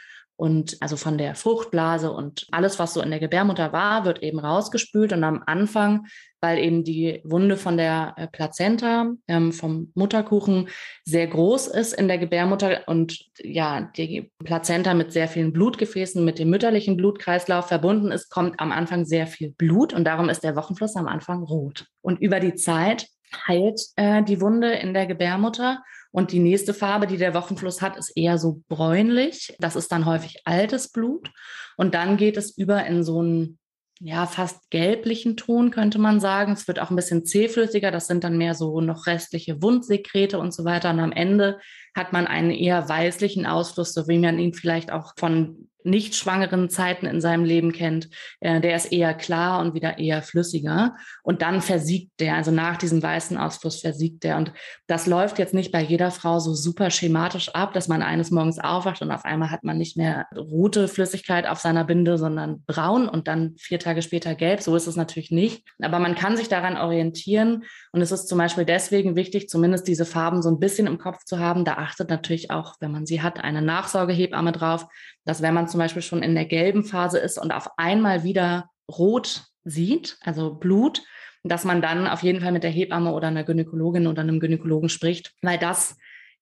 und 0.43 0.75
also 0.81 0.97
von 0.97 1.17
der 1.17 1.35
Fruchtblase 1.35 2.11
und 2.11 2.47
alles, 2.51 2.77
was 2.77 2.93
so 2.93 3.01
in 3.01 3.11
der 3.11 3.21
Gebärmutter 3.21 3.71
war, 3.71 4.03
wird 4.03 4.21
eben 4.21 4.39
rausgespült. 4.39 5.13
Und 5.13 5.23
am 5.23 5.41
Anfang, 5.45 6.07
weil 6.41 6.57
eben 6.57 6.83
die 6.83 7.21
Wunde 7.23 7.55
von 7.55 7.77
der 7.77 8.13
äh, 8.17 8.27
Plazenta, 8.27 9.13
ähm, 9.29 9.53
vom 9.53 9.93
Mutterkuchen 9.95 10.67
sehr 11.05 11.27
groß 11.27 11.67
ist 11.67 11.93
in 11.93 12.09
der 12.09 12.17
Gebärmutter 12.17 12.81
und 12.87 13.21
ja, 13.41 13.89
die 13.95 14.33
Plazenta 14.43 14.93
mit 14.93 15.13
sehr 15.13 15.29
vielen 15.29 15.53
Blutgefäßen, 15.53 16.25
mit 16.25 16.39
dem 16.39 16.49
mütterlichen 16.49 16.97
Blutkreislauf 16.97 17.69
verbunden 17.69 18.11
ist, 18.11 18.29
kommt 18.29 18.59
am 18.59 18.73
Anfang 18.73 19.05
sehr 19.05 19.27
viel 19.27 19.51
Blut 19.51 19.93
und 19.93 20.03
darum 20.03 20.27
ist 20.27 20.43
der 20.43 20.57
Wochenfluss 20.57 20.97
am 20.97 21.07
Anfang 21.07 21.43
rot. 21.43 21.85
Und 22.01 22.19
über 22.19 22.41
die 22.41 22.55
Zeit 22.55 23.07
heilt 23.47 23.79
äh, 23.95 24.23
die 24.23 24.41
Wunde 24.41 24.73
in 24.73 24.93
der 24.93 25.05
Gebärmutter 25.05 25.83
und 26.11 26.31
die 26.31 26.39
nächste 26.39 26.73
Farbe, 26.73 27.07
die 27.07 27.17
der 27.17 27.33
Wochenfluss 27.33 27.81
hat, 27.81 27.97
ist 27.97 28.15
eher 28.15 28.37
so 28.37 28.61
bräunlich. 28.69 29.55
Das 29.59 29.75
ist 29.75 29.91
dann 29.91 30.05
häufig 30.05 30.41
altes 30.45 30.91
Blut. 30.91 31.31
Und 31.75 31.95
dann 31.95 32.17
geht 32.17 32.37
es 32.37 32.55
über 32.55 32.85
in 32.85 33.03
so 33.03 33.19
einen 33.19 33.57
ja, 33.99 34.27
fast 34.27 34.69
gelblichen 34.69 35.37
Ton, 35.37 35.71
könnte 35.71 35.97
man 35.97 36.19
sagen. 36.19 36.51
Es 36.51 36.67
wird 36.67 36.79
auch 36.79 36.89
ein 36.89 36.95
bisschen 36.95 37.25
zähflüssiger. 37.25 37.89
Das 37.89 38.07
sind 38.07 38.23
dann 38.23 38.37
mehr 38.37 38.53
so 38.53 38.81
noch 38.81 39.07
restliche 39.07 39.61
Wundsekrete 39.61 40.39
und 40.39 40.53
so 40.53 40.65
weiter. 40.65 40.89
Und 40.89 40.99
am 40.99 41.11
Ende 41.11 41.59
hat 41.95 42.13
man 42.13 42.27
einen 42.27 42.51
eher 42.51 42.87
weißlichen 42.87 43.45
Ausfluss, 43.45 43.93
so 43.93 44.07
wie 44.07 44.19
man 44.19 44.39
ihn 44.39 44.53
vielleicht 44.53 44.91
auch 44.91 45.13
von 45.17 45.69
nicht 45.85 46.15
schwangeren 46.15 46.69
Zeiten 46.69 47.05
in 47.05 47.21
seinem 47.21 47.43
Leben 47.43 47.71
kennt, 47.71 48.09
äh, 48.39 48.61
der 48.61 48.75
ist 48.75 48.91
eher 48.91 49.13
klar 49.13 49.59
und 49.59 49.73
wieder 49.73 49.97
eher 49.97 50.21
flüssiger. 50.21 50.95
Und 51.23 51.41
dann 51.41 51.61
versiegt 51.61 52.19
der, 52.19 52.35
also 52.35 52.51
nach 52.51 52.77
diesem 52.77 53.01
weißen 53.01 53.37
Ausfluss 53.37 53.81
versiegt 53.81 54.23
der. 54.23 54.37
Und 54.37 54.51
das 54.87 55.07
läuft 55.07 55.39
jetzt 55.39 55.53
nicht 55.53 55.71
bei 55.71 55.81
jeder 55.81 56.11
Frau 56.11 56.39
so 56.39 56.53
super 56.53 56.89
schematisch 56.89 57.49
ab, 57.49 57.73
dass 57.73 57.87
man 57.87 58.01
eines 58.01 58.31
Morgens 58.31 58.59
aufwacht 58.59 59.01
und 59.01 59.11
auf 59.11 59.25
einmal 59.25 59.51
hat 59.51 59.63
man 59.63 59.77
nicht 59.77 59.97
mehr 59.97 60.27
rote 60.35 60.87
Flüssigkeit 60.87 61.47
auf 61.47 61.59
seiner 61.59 61.83
Binde, 61.83 62.17
sondern 62.17 62.63
braun 62.65 63.07
und 63.07 63.27
dann 63.27 63.55
vier 63.57 63.79
Tage 63.79 64.01
später 64.01 64.35
gelb. 64.35 64.61
So 64.61 64.75
ist 64.75 64.87
es 64.87 64.95
natürlich 64.95 65.31
nicht. 65.31 65.63
Aber 65.81 65.99
man 65.99 66.15
kann 66.15 66.37
sich 66.37 66.49
daran 66.49 66.77
orientieren. 66.77 67.63
Und 67.91 68.01
es 68.01 68.11
ist 68.11 68.27
zum 68.27 68.37
Beispiel 68.37 68.65
deswegen 68.65 69.15
wichtig, 69.15 69.49
zumindest 69.49 69.87
diese 69.87 70.05
Farben 70.05 70.41
so 70.41 70.49
ein 70.49 70.59
bisschen 70.59 70.87
im 70.87 70.97
Kopf 70.97 71.23
zu 71.25 71.39
haben. 71.39 71.65
Da 71.65 71.75
achtet 71.75 72.09
natürlich 72.09 72.51
auch, 72.51 72.75
wenn 72.79 72.91
man 72.91 73.05
sie 73.05 73.21
hat, 73.21 73.43
eine 73.43 73.61
Nachsorgehebamme 73.61 74.51
drauf, 74.51 74.87
dass 75.25 75.41
wenn 75.41 75.53
man 75.53 75.67
zum 75.74 75.80
Beispiel 75.80 76.03
schon 76.03 76.22
in 76.22 76.36
der 76.36 76.46
gelben 76.46 76.84
Phase 76.84 77.18
ist 77.18 77.39
und 77.39 77.51
auf 77.51 77.68
einmal 77.77 78.24
wieder 78.24 78.70
rot 78.88 79.46
sieht, 79.63 80.18
also 80.22 80.53
Blut, 80.53 81.01
dass 81.44 81.65
man 81.65 81.82
dann 81.82 82.06
auf 82.06 82.22
jeden 82.22 82.42
Fall 82.42 82.51
mit 82.51 82.63
der 82.63 82.70
Hebamme 82.70 83.12
oder 83.12 83.30
einer 83.30 83.44
Gynäkologin 83.44 84.06
oder 84.06 84.22
einem 84.22 84.39
Gynäkologen 84.39 84.88
spricht, 84.88 85.34
weil 85.42 85.58
das 85.58 85.98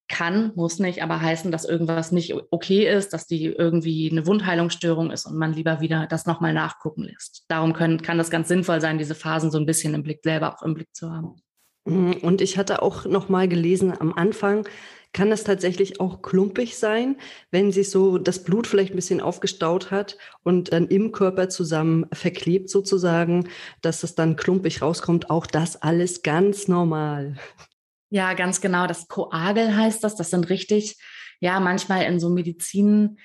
kann, 0.09 0.51
muss 0.55 0.79
nicht, 0.79 1.01
aber 1.01 1.21
heißen, 1.21 1.49
dass 1.49 1.63
irgendwas 1.63 2.11
nicht 2.11 2.35
okay 2.51 2.85
ist, 2.85 3.13
dass 3.13 3.25
die 3.25 3.45
irgendwie 3.45 4.11
eine 4.11 4.27
Wundheilungsstörung 4.27 5.11
ist 5.11 5.25
und 5.25 5.37
man 5.37 5.53
lieber 5.53 5.79
wieder 5.79 6.07
das 6.07 6.25
nochmal 6.25 6.53
nachgucken 6.53 7.03
lässt. 7.03 7.45
Darum 7.47 7.71
können, 7.71 8.01
kann 8.01 8.17
das 8.17 8.29
ganz 8.29 8.49
sinnvoll 8.49 8.81
sein, 8.81 8.97
diese 8.97 9.15
Phasen 9.15 9.49
so 9.49 9.57
ein 9.57 9.65
bisschen 9.65 9.93
im 9.93 10.03
Blick 10.03 10.19
selber 10.23 10.53
auch 10.53 10.63
im 10.63 10.73
Blick 10.73 10.93
zu 10.93 11.09
haben. 11.09 11.35
Mhm, 11.85 12.15
und 12.21 12.41
ich 12.41 12.57
hatte 12.57 12.81
auch 12.81 13.05
noch 13.05 13.29
mal 13.29 13.47
gelesen, 13.47 13.93
am 13.97 14.13
Anfang 14.13 14.67
Kann 15.13 15.29
das 15.29 15.43
tatsächlich 15.43 15.99
auch 15.99 16.21
klumpig 16.21 16.77
sein, 16.77 17.17
wenn 17.51 17.71
sich 17.71 17.89
so 17.89 18.17
das 18.17 18.43
Blut 18.43 18.65
vielleicht 18.65 18.93
ein 18.93 18.95
bisschen 18.95 19.19
aufgestaut 19.19 19.91
hat 19.91 20.17
und 20.43 20.71
dann 20.71 20.87
im 20.87 21.11
Körper 21.11 21.49
zusammen 21.49 22.05
verklebt 22.13 22.69
sozusagen, 22.69 23.49
dass 23.81 24.03
es 24.03 24.15
dann 24.15 24.37
klumpig 24.37 24.81
rauskommt? 24.81 25.29
Auch 25.29 25.45
das 25.45 25.81
alles 25.81 26.21
ganz 26.21 26.67
normal. 26.67 27.35
Ja, 28.09 28.33
ganz 28.33 28.61
genau. 28.61 28.87
Das 28.87 29.07
Koagel 29.07 29.75
heißt 29.75 30.03
das. 30.03 30.15
Das 30.15 30.29
sind 30.29 30.49
richtig, 30.49 30.97
ja, 31.39 31.59
manchmal 31.59 32.05
in 32.05 32.19
so 32.19 32.29
Medizin 32.29 33.17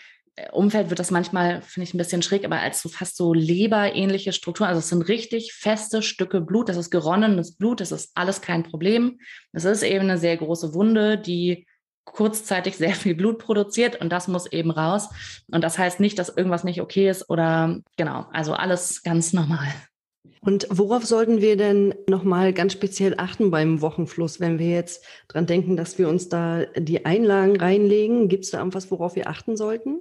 Umfeld 0.53 0.91
wird 0.91 0.99
das 0.99 1.11
manchmal, 1.11 1.63
finde 1.63 1.85
ich, 1.85 1.95
ein 1.95 1.99
bisschen 1.99 2.21
schräg, 2.21 2.45
aber 2.45 2.61
als 2.61 2.83
so 2.83 2.91
fast 2.91 3.17
so 3.17 3.33
leberähnliche 3.33 4.35
Strukturen. 4.35 4.69
Also 4.69 4.81
es 4.81 4.91
sind 4.91 5.03
richtig 5.03 5.55
feste 5.55 6.03
Stücke 6.03 6.43
Blut, 6.43 6.69
das 6.69 6.77
ist 6.77 6.91
geronnenes 6.91 7.57
Blut, 7.57 7.81
das 7.81 7.91
ist 7.91 8.11
alles 8.15 8.43
kein 8.43 8.63
Problem. 8.63 9.19
Es 9.53 9.65
ist 9.65 9.83
eben 9.83 10.05
eine 10.05 10.19
sehr 10.19 10.37
große 10.37 10.75
Wunde, 10.75 11.17
die 11.17 11.67
kurzzeitig 12.07 12.79
sehr 12.79 12.95
viel 12.95 13.15
Blut 13.15 13.39
produziert 13.39 14.01
und 14.01 14.11
das 14.11 14.27
muss 14.27 14.51
eben 14.51 14.71
raus. 14.71 15.11
Und 15.53 15.63
das 15.63 15.77
heißt 15.77 16.01
nicht, 16.01 16.19
dass 16.19 16.35
irgendwas 16.35 16.65
nicht 16.65 16.81
okay 16.81 17.11
ist 17.11 17.29
oder 17.29 17.79
genau, 17.99 18.27
also 18.33 18.55
alles 18.55 19.03
ganz 19.03 19.35
normal. 19.35 19.69
Und 20.41 20.69
worauf 20.71 21.05
sollten 21.05 21.41
wir 21.41 21.57
denn 21.57 21.95
nochmal 22.09 22.53
ganz 22.53 22.73
speziell 22.73 23.15
achten 23.19 23.51
beim 23.51 23.81
Wochenfluss, 23.81 24.39
wenn 24.39 24.59
wir 24.59 24.71
jetzt 24.71 25.05
dran 25.27 25.47
denken, 25.47 25.77
dass 25.77 25.99
wir 25.99 26.09
uns 26.09 26.29
da 26.29 26.65
die 26.77 27.05
Einlagen 27.05 27.57
reinlegen? 27.57 28.29
Gibt 28.29 28.45
es 28.45 28.53
da 28.53 28.59
irgendwas, 28.59 28.91
worauf 28.91 29.17
wir 29.17 29.29
achten 29.29 29.57
sollten? 29.57 30.01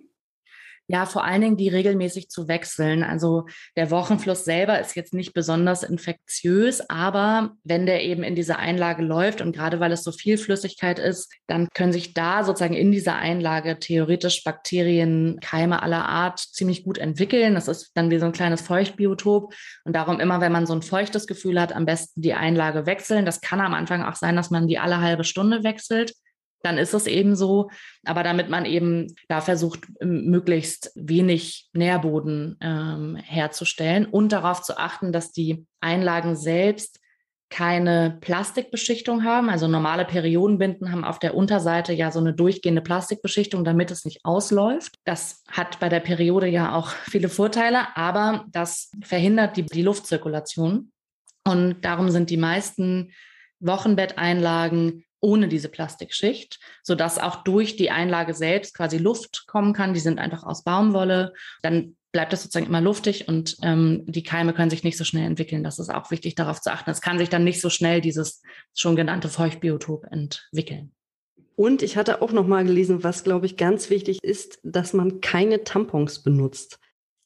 Ja, 0.88 1.08
vor 1.08 1.24
allen 1.24 1.42
Dingen 1.42 1.58
die 1.58 1.70
regelmäßig 1.70 2.30
zu 2.30 2.48
wechseln. 2.48 3.04
Also 3.04 3.46
der 3.76 3.90
Wochenfluss 3.90 4.46
selber 4.46 4.80
ist 4.80 4.96
jetzt 4.96 5.16
nicht 5.16 5.34
besonders 5.34 5.82
infektiös, 5.82 6.88
aber 6.90 7.56
wenn 7.64 7.88
der 7.88 8.04
eben 8.04 8.22
in 8.22 8.36
dieser 8.36 8.60
Einlage 8.60 9.02
läuft 9.02 9.42
und 9.42 9.56
gerade 9.56 9.80
weil 9.80 9.92
es 9.92 10.04
so 10.04 10.12
viel 10.12 10.38
Flüssigkeit 10.38 11.00
ist, 11.00 11.34
dann 11.48 11.70
können 11.74 11.92
sich 11.92 12.14
da 12.14 12.44
sozusagen 12.44 12.76
in 12.76 12.92
dieser 12.92 13.16
Einlage 13.16 13.80
theoretisch 13.80 14.44
Bakterien, 14.44 15.40
Keime 15.42 15.82
aller 15.82 16.06
Art 16.08 16.40
ziemlich 16.40 16.84
gut 16.84 17.00
entwickeln. 17.00 17.56
Das 17.56 17.68
ist 17.68 17.92
dann 17.96 18.12
wie 18.12 18.20
so 18.20 18.28
ein 18.28 18.32
kleines 18.32 18.62
Feuchtbiotop. 18.62 19.56
Und 19.86 19.96
darum 19.96 20.20
immer, 20.20 20.40
wenn 20.40 20.52
man 20.52 20.68
so 20.68 20.74
ein 20.74 20.84
feuchtes 20.84 21.26
Gefühl 21.26 21.60
hat, 21.60 21.74
am 21.74 21.86
besten 21.86 22.22
die 22.22 22.36
Einlage 22.36 22.86
wechseln. 22.86 23.26
Das 23.26 23.42
kann 23.42 23.60
am 23.60 23.74
Anfang 23.74 24.04
auch 24.04 24.16
sein, 24.16 24.36
dass 24.36 24.52
man 24.52 24.68
die 24.68 24.78
alle 24.78 25.02
halbe 25.02 25.24
Stunde 25.24 25.64
wechselt 25.64 26.14
dann 26.66 26.78
ist 26.78 26.94
es 26.94 27.08
eben 27.08 27.36
so. 27.36 27.70
Aber 28.06 28.24
damit 28.24 28.50
man 28.50 28.66
eben 28.66 29.16
da 29.28 29.42
versucht, 29.42 29.82
möglichst 30.02 30.92
wenig 30.96 31.70
Nährboden 31.74 32.58
ähm, 32.62 33.16
herzustellen 33.16 34.06
und 34.06 34.32
darauf 34.32 34.62
zu 34.62 34.78
achten, 34.78 35.12
dass 35.12 35.32
die 35.32 35.66
Einlagen 35.80 36.36
selbst 36.36 37.00
keine 37.50 38.18
Plastikbeschichtung 38.22 39.24
haben. 39.24 39.50
Also 39.50 39.68
normale 39.68 40.04
Periodenbinden 40.04 40.92
haben 40.92 41.06
auf 41.06 41.20
der 41.20 41.36
Unterseite 41.36 41.94
ja 41.94 42.12
so 42.12 42.20
eine 42.20 42.34
durchgehende 42.34 42.82
Plastikbeschichtung, 42.82 43.64
damit 43.64 43.92
es 43.92 44.04
nicht 44.04 44.26
ausläuft. 44.26 44.96
Das 45.06 45.44
hat 45.50 45.80
bei 45.80 45.88
der 45.88 46.00
Periode 46.00 46.48
ja 46.48 46.76
auch 46.76 46.90
viele 47.10 47.30
Vorteile, 47.30 47.96
aber 47.96 48.46
das 48.52 48.92
verhindert 49.02 49.58
die, 49.58 49.66
die 49.66 49.84
Luftzirkulation. 49.84 50.92
Und 51.48 51.86
darum 51.86 52.10
sind 52.10 52.32
die 52.32 52.38
meisten 52.38 53.12
Wochenbetteinlagen 53.60 55.06
ohne 55.26 55.48
diese 55.48 55.70
Plastikschicht, 55.70 56.60
sodass 56.84 57.18
auch 57.18 57.44
durch 57.44 57.76
die 57.76 57.90
Einlage 57.90 58.36
selbst 58.36 58.76
quasi 58.76 59.00
Luft 59.00 59.46
kommen 59.48 59.74
kann. 59.74 59.96
Die 59.96 60.00
sind 60.00 60.20
einfach 60.20 60.44
aus 60.44 60.64
Baumwolle. 60.64 61.34
Dann 61.64 61.98
bleibt 62.12 62.32
es 62.32 62.44
sozusagen 62.44 62.68
immer 62.68 62.80
luftig 62.80 63.28
und 63.28 63.58
ähm, 63.64 64.04
die 64.06 64.24
Keime 64.24 64.54
können 64.54 64.70
sich 64.70 64.84
nicht 64.84 64.98
so 64.98 65.04
schnell 65.04 65.26
entwickeln. 65.26 65.64
Das 65.64 65.80
ist 65.80 65.90
auch 65.90 66.12
wichtig 66.12 66.36
darauf 66.36 66.62
zu 66.62 66.72
achten. 66.72 66.92
Es 66.92 67.02
kann 67.02 67.18
sich 67.18 67.30
dann 67.30 67.44
nicht 67.44 67.60
so 67.60 67.72
schnell 67.72 68.02
dieses 68.02 68.44
schon 68.76 68.96
genannte 68.96 69.28
Feuchtbiotop 69.28 70.06
entwickeln. 70.12 70.94
Und 71.56 71.82
ich 71.82 71.98
hatte 71.98 72.22
auch 72.22 72.32
noch 72.32 72.46
mal 72.46 72.64
gelesen, 72.64 73.04
was 73.04 73.24
glaube 73.24 73.48
ich 73.48 73.58
ganz 73.58 73.90
wichtig 73.90 74.20
ist, 74.22 74.60
dass 74.64 74.94
man 74.94 75.22
keine 75.22 75.64
Tampons 75.64 76.22
benutzt. 76.22 76.78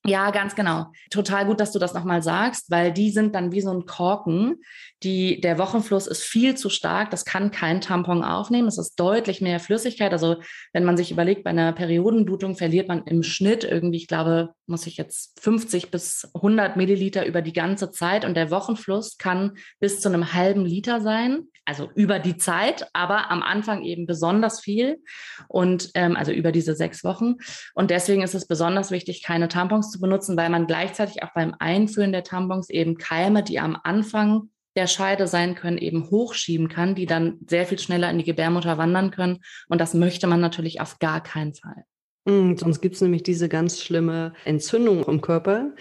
Ja, 0.05 0.31
ganz 0.31 0.55
genau. 0.55 0.87
Total 1.09 1.45
gut, 1.45 1.59
dass 1.59 1.73
du 1.73 1.79
das 1.79 1.93
nochmal 1.93 2.23
sagst, 2.23 2.71
weil 2.71 2.93
die 2.93 3.11
sind 3.11 3.35
dann 3.35 3.51
wie 3.51 3.61
so 3.61 3.71
ein 3.71 3.85
Korken. 3.85 4.61
Die, 5.03 5.39
der 5.39 5.57
Wochenfluss 5.57 6.07
ist 6.07 6.23
viel 6.23 6.55
zu 6.55 6.69
stark. 6.69 7.09
Das 7.09 7.23
kann 7.23 7.51
kein 7.51 7.79
Tampon 7.79 8.21
aufnehmen. 8.21 8.67
Es 8.67 8.77
ist 8.77 8.99
deutlich 8.99 9.39
mehr 9.39 9.61
Flüssigkeit. 9.61 10.11
Also 10.11 10.37
wenn 10.73 10.83
man 10.83 10.97
sich 10.97 11.11
überlegt, 11.11 11.45
bei 11.45 11.51
einer 11.51 11.71
Periodenblutung 11.71 12.57
verliert 12.57 12.89
man 12.89 13.05
im 13.05 13.23
Schnitt 13.23 13.63
irgendwie, 13.63 13.97
ich 13.97 14.07
glaube, 14.07 14.49
muss 14.67 14.87
ich 14.87 14.97
jetzt 14.97 15.39
50 15.39 15.89
bis 15.89 16.29
100 16.33 16.75
Milliliter 16.75 17.25
über 17.25 17.41
die 17.41 17.53
ganze 17.53 17.91
Zeit. 17.91 18.25
Und 18.25 18.35
der 18.35 18.51
Wochenfluss 18.51 19.17
kann 19.17 19.57
bis 19.79 20.01
zu 20.01 20.09
einem 20.09 20.33
halben 20.33 20.65
Liter 20.65 20.99
sein. 20.99 21.47
Also 21.63 21.89
über 21.95 22.19
die 22.19 22.35
Zeit, 22.35 22.89
aber 22.93 23.31
am 23.31 23.41
Anfang 23.41 23.83
eben 23.83 24.05
besonders 24.05 24.59
viel. 24.59 24.97
Und 25.47 25.91
ähm, 25.93 26.17
also 26.17 26.33
über 26.33 26.51
diese 26.51 26.75
sechs 26.75 27.05
Wochen. 27.05 27.35
Und 27.73 27.89
deswegen 27.89 28.21
ist 28.21 28.35
es 28.35 28.47
besonders 28.47 28.91
wichtig, 28.91 29.23
keine 29.23 29.47
Tampons 29.47 29.91
zu 29.91 30.01
benutzen, 30.01 30.35
weil 30.35 30.49
man 30.49 30.67
gleichzeitig 30.67 31.23
auch 31.23 31.31
beim 31.33 31.55
Einführen 31.57 32.11
der 32.11 32.23
Tampons 32.23 32.69
eben 32.69 32.97
Keime, 32.97 33.43
die 33.43 33.61
am 33.61 33.77
Anfang 33.81 34.49
der 34.79 34.87
Scheide 34.87 35.27
sein 35.27 35.55
können, 35.55 35.77
eben 35.77 36.09
hochschieben 36.09 36.69
kann, 36.69 36.95
die 36.95 37.05
dann 37.05 37.39
sehr 37.45 37.65
viel 37.65 37.79
schneller 37.79 38.09
in 38.09 38.17
die 38.17 38.23
Gebärmutter 38.23 38.77
wandern 38.77 39.11
können. 39.11 39.39
Und 39.67 39.81
das 39.81 39.93
möchte 39.93 40.25
man 40.25 40.39
natürlich 40.39 40.79
auf 40.79 40.99
gar 40.99 41.21
keinen 41.21 41.53
Fall. 41.53 41.83
Mhm, 42.23 42.57
sonst 42.57 42.79
gibt 42.79 42.95
es 42.95 43.01
nämlich 43.01 43.23
diese 43.23 43.49
ganz 43.49 43.81
schlimme 43.81 44.33
Entzündung 44.45 45.03
im 45.03 45.19
Körper. 45.19 45.73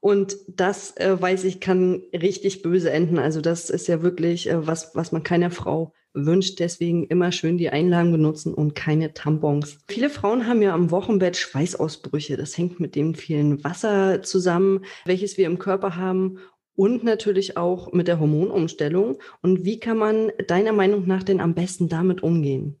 Und 0.00 0.36
das, 0.48 0.96
äh, 0.96 1.20
weiß 1.20 1.44
ich, 1.44 1.60
kann 1.60 2.02
richtig 2.14 2.62
böse 2.62 2.90
enden. 2.90 3.18
Also 3.18 3.42
das 3.42 3.68
ist 3.68 3.86
ja 3.86 4.02
wirklich 4.02 4.48
äh, 4.48 4.66
was, 4.66 4.94
was 4.94 5.12
man 5.12 5.22
keiner 5.22 5.50
Frau 5.50 5.92
wünscht. 6.14 6.58
Deswegen 6.58 7.06
immer 7.08 7.32
schön 7.32 7.58
die 7.58 7.68
Einlagen 7.68 8.12
benutzen 8.12 8.54
und 8.54 8.74
keine 8.74 9.12
Tampons. 9.12 9.78
Viele 9.88 10.08
Frauen 10.08 10.46
haben 10.46 10.62
ja 10.62 10.72
am 10.72 10.90
Wochenbett 10.90 11.36
Schweißausbrüche. 11.36 12.38
Das 12.38 12.56
hängt 12.56 12.80
mit 12.80 12.96
dem 12.96 13.14
vielen 13.14 13.62
Wasser 13.62 14.22
zusammen, 14.22 14.86
welches 15.04 15.36
wir 15.36 15.46
im 15.46 15.58
Körper 15.58 15.96
haben 15.96 16.38
und 16.74 17.04
natürlich 17.04 17.56
auch 17.56 17.92
mit 17.92 18.08
der 18.08 18.20
Hormonumstellung. 18.20 19.18
Und 19.40 19.64
wie 19.64 19.78
kann 19.80 19.98
man 19.98 20.32
deiner 20.48 20.72
Meinung 20.72 21.06
nach 21.06 21.22
denn 21.22 21.40
am 21.40 21.54
besten 21.54 21.88
damit 21.88 22.22
umgehen? 22.22 22.78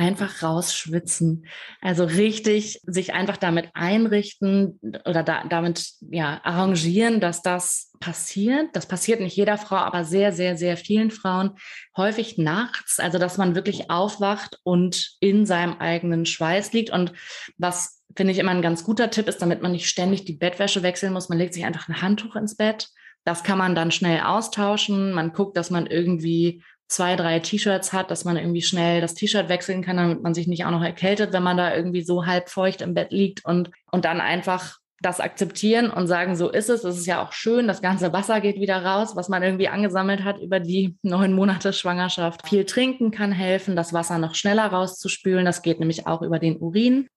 einfach 0.00 0.42
rausschwitzen. 0.42 1.46
Also 1.82 2.04
richtig 2.04 2.80
sich 2.84 3.12
einfach 3.12 3.36
damit 3.36 3.68
einrichten 3.74 4.80
oder 5.04 5.22
da, 5.22 5.44
damit 5.46 5.90
ja 6.00 6.40
arrangieren, 6.42 7.20
dass 7.20 7.42
das 7.42 7.92
passiert. 8.00 8.68
Das 8.72 8.86
passiert 8.86 9.20
nicht 9.20 9.36
jeder 9.36 9.58
Frau, 9.58 9.76
aber 9.76 10.04
sehr, 10.04 10.32
sehr, 10.32 10.56
sehr 10.56 10.78
vielen 10.78 11.10
Frauen. 11.10 11.50
Häufig 11.98 12.38
nachts, 12.38 12.98
also 12.98 13.18
dass 13.18 13.36
man 13.36 13.54
wirklich 13.54 13.90
aufwacht 13.90 14.58
und 14.62 15.16
in 15.20 15.44
seinem 15.44 15.74
eigenen 15.74 16.24
Schweiß 16.24 16.72
liegt. 16.72 16.88
Und 16.88 17.12
was 17.58 18.02
finde 18.16 18.32
ich 18.32 18.38
immer 18.38 18.52
ein 18.52 18.62
ganz 18.62 18.84
guter 18.84 19.10
Tipp 19.10 19.28
ist, 19.28 19.42
damit 19.42 19.60
man 19.60 19.72
nicht 19.72 19.86
ständig 19.86 20.24
die 20.24 20.32
Bettwäsche 20.32 20.82
wechseln 20.82 21.12
muss, 21.12 21.28
man 21.28 21.38
legt 21.38 21.52
sich 21.52 21.66
einfach 21.66 21.88
ein 21.88 22.00
Handtuch 22.00 22.36
ins 22.36 22.56
Bett. 22.56 22.88
Das 23.24 23.44
kann 23.44 23.58
man 23.58 23.74
dann 23.74 23.90
schnell 23.90 24.20
austauschen. 24.20 25.12
Man 25.12 25.32
guckt, 25.32 25.56
dass 25.56 25.70
man 25.70 25.86
irgendwie 25.86 26.62
zwei, 26.88 27.16
drei 27.16 27.38
T-Shirts 27.38 27.92
hat, 27.92 28.10
dass 28.10 28.24
man 28.24 28.36
irgendwie 28.36 28.62
schnell 28.62 29.00
das 29.00 29.14
T-Shirt 29.14 29.48
wechseln 29.48 29.82
kann, 29.82 29.96
damit 29.96 30.22
man 30.22 30.34
sich 30.34 30.48
nicht 30.48 30.64
auch 30.64 30.70
noch 30.70 30.82
erkältet, 30.82 31.32
wenn 31.32 31.42
man 31.42 31.56
da 31.56 31.74
irgendwie 31.74 32.02
so 32.02 32.26
halb 32.26 32.48
feucht 32.48 32.82
im 32.82 32.94
Bett 32.94 33.12
liegt 33.12 33.44
und, 33.44 33.70
und 33.92 34.04
dann 34.04 34.20
einfach 34.20 34.80
das 35.00 35.18
akzeptieren 35.18 35.90
und 35.90 36.08
sagen, 36.08 36.36
so 36.36 36.50
ist 36.50 36.68
es. 36.68 36.84
Es 36.84 36.98
ist 36.98 37.06
ja 37.06 37.24
auch 37.24 37.32
schön, 37.32 37.66
das 37.66 37.80
ganze 37.80 38.12
Wasser 38.12 38.40
geht 38.40 38.60
wieder 38.60 38.84
raus, 38.84 39.16
was 39.16 39.28
man 39.30 39.42
irgendwie 39.42 39.68
angesammelt 39.68 40.24
hat 40.24 40.38
über 40.40 40.60
die 40.60 40.98
neun 41.02 41.32
Monate 41.32 41.72
Schwangerschaft. 41.72 42.46
Viel 42.46 42.64
trinken 42.64 43.10
kann 43.10 43.32
helfen, 43.32 43.76
das 43.76 43.92
Wasser 43.92 44.18
noch 44.18 44.34
schneller 44.34 44.66
rauszuspülen. 44.66 45.44
Das 45.44 45.62
geht 45.62 45.78
nämlich 45.78 46.06
auch 46.06 46.22
über 46.22 46.38
den 46.38 46.58
Urin. 46.58 47.08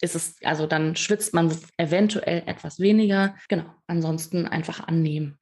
Ist 0.00 0.16
es, 0.16 0.36
also 0.42 0.66
dann 0.66 0.96
schwitzt 0.96 1.32
man 1.32 1.56
eventuell 1.78 2.42
etwas 2.46 2.80
weniger. 2.80 3.36
Genau. 3.48 3.64
Ansonsten 3.86 4.46
einfach 4.46 4.86
annehmen. 4.86 5.38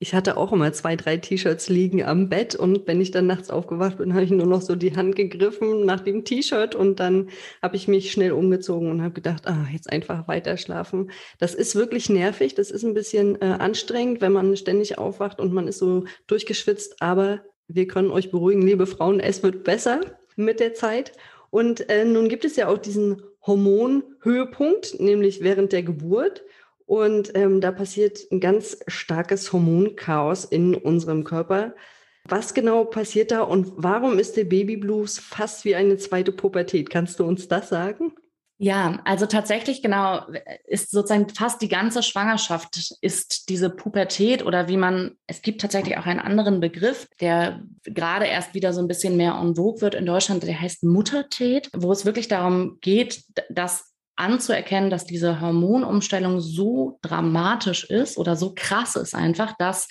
Ich 0.00 0.14
hatte 0.14 0.36
auch 0.36 0.52
immer 0.52 0.72
zwei, 0.72 0.94
drei 0.94 1.16
T-Shirts 1.16 1.68
liegen 1.68 2.04
am 2.04 2.28
Bett 2.28 2.54
und 2.54 2.86
wenn 2.86 3.00
ich 3.00 3.10
dann 3.10 3.26
nachts 3.26 3.50
aufgewacht 3.50 3.98
bin, 3.98 4.14
habe 4.14 4.22
ich 4.22 4.30
nur 4.30 4.46
noch 4.46 4.62
so 4.62 4.76
die 4.76 4.94
Hand 4.94 5.16
gegriffen 5.16 5.84
nach 5.84 5.98
dem 5.98 6.24
T-Shirt 6.24 6.76
und 6.76 7.00
dann 7.00 7.30
habe 7.62 7.74
ich 7.74 7.88
mich 7.88 8.12
schnell 8.12 8.30
umgezogen 8.30 8.92
und 8.92 9.02
habe 9.02 9.14
gedacht, 9.14 9.48
ah, 9.48 9.66
jetzt 9.72 9.90
einfach 9.90 10.28
weiter 10.28 10.56
schlafen. 10.56 11.10
Das 11.40 11.52
ist 11.52 11.74
wirklich 11.74 12.08
nervig, 12.08 12.54
das 12.54 12.70
ist 12.70 12.84
ein 12.84 12.94
bisschen 12.94 13.42
äh, 13.42 13.56
anstrengend, 13.58 14.20
wenn 14.20 14.32
man 14.32 14.56
ständig 14.56 14.98
aufwacht 14.98 15.40
und 15.40 15.52
man 15.52 15.66
ist 15.66 15.78
so 15.78 16.04
durchgeschwitzt, 16.28 17.02
aber 17.02 17.40
wir 17.66 17.88
können 17.88 18.12
euch 18.12 18.30
beruhigen, 18.30 18.62
liebe 18.62 18.86
Frauen, 18.86 19.18
es 19.18 19.42
wird 19.42 19.64
besser 19.64 20.00
mit 20.36 20.60
der 20.60 20.74
Zeit. 20.74 21.12
Und 21.50 21.90
äh, 21.90 22.04
nun 22.04 22.28
gibt 22.28 22.44
es 22.44 22.54
ja 22.54 22.68
auch 22.68 22.78
diesen 22.78 23.22
Hormonhöhepunkt, 23.46 25.00
nämlich 25.00 25.42
während 25.42 25.72
der 25.72 25.82
Geburt. 25.82 26.44
Und 26.88 27.32
ähm, 27.34 27.60
da 27.60 27.70
passiert 27.70 28.18
ein 28.32 28.40
ganz 28.40 28.78
starkes 28.86 29.52
Hormonchaos 29.52 30.46
in 30.46 30.74
unserem 30.74 31.22
Körper. 31.22 31.74
Was 32.24 32.54
genau 32.54 32.86
passiert 32.86 33.30
da 33.30 33.42
und 33.42 33.72
warum 33.76 34.18
ist 34.18 34.38
der 34.38 34.44
Babyblues 34.44 35.18
fast 35.18 35.66
wie 35.66 35.74
eine 35.74 35.98
zweite 35.98 36.32
Pubertät? 36.32 36.88
Kannst 36.88 37.20
du 37.20 37.26
uns 37.26 37.46
das 37.46 37.68
sagen? 37.68 38.14
Ja, 38.56 39.00
also 39.04 39.26
tatsächlich 39.26 39.82
genau 39.82 40.22
ist 40.66 40.90
sozusagen 40.90 41.28
fast 41.28 41.60
die 41.60 41.68
ganze 41.68 42.02
Schwangerschaft 42.02 42.96
ist 43.02 43.50
diese 43.50 43.68
Pubertät 43.68 44.44
oder 44.44 44.66
wie 44.68 44.78
man, 44.78 45.16
es 45.26 45.42
gibt 45.42 45.60
tatsächlich 45.60 45.98
auch 45.98 46.06
einen 46.06 46.20
anderen 46.20 46.58
Begriff, 46.58 47.06
der 47.20 47.62
gerade 47.84 48.24
erst 48.24 48.54
wieder 48.54 48.72
so 48.72 48.80
ein 48.80 48.88
bisschen 48.88 49.16
mehr 49.18 49.38
en 49.40 49.56
vogue 49.56 49.82
wird 49.82 49.94
in 49.94 50.06
Deutschland, 50.06 50.42
der 50.42 50.58
heißt 50.58 50.84
Muttertät, 50.84 51.68
wo 51.76 51.92
es 51.92 52.06
wirklich 52.06 52.28
darum 52.28 52.78
geht, 52.80 53.24
das 53.50 53.87
anzuerkennen, 54.18 54.90
dass 54.90 55.04
diese 55.04 55.40
Hormonumstellung 55.40 56.40
so 56.40 56.98
dramatisch 57.02 57.84
ist 57.84 58.18
oder 58.18 58.36
so 58.36 58.52
krass 58.54 58.96
ist 58.96 59.14
einfach, 59.14 59.54
dass 59.58 59.88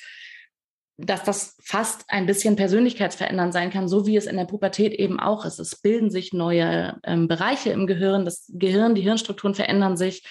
dass 1.00 1.24
das 1.24 1.56
fast 1.64 2.06
ein 2.08 2.26
bisschen 2.26 2.56
persönlichkeitsverändernd 2.56 3.54
sein 3.54 3.70
kann, 3.70 3.88
so 3.88 4.08
wie 4.08 4.18
es 4.18 4.26
in 4.26 4.36
der 4.36 4.46
Pubertät 4.46 4.94
eben 4.94 5.20
auch 5.20 5.46
ist. 5.46 5.60
Es 5.60 5.80
bilden 5.80 6.10
sich 6.10 6.34
neue 6.34 7.00
ähm, 7.04 7.28
Bereiche 7.28 7.70
im 7.70 7.86
Gehirn, 7.86 8.26
das 8.26 8.52
Gehirn, 8.52 8.96
die 8.96 9.04
Hirnstrukturen 9.04 9.54
verändern 9.54 9.96
sich. 9.96 10.24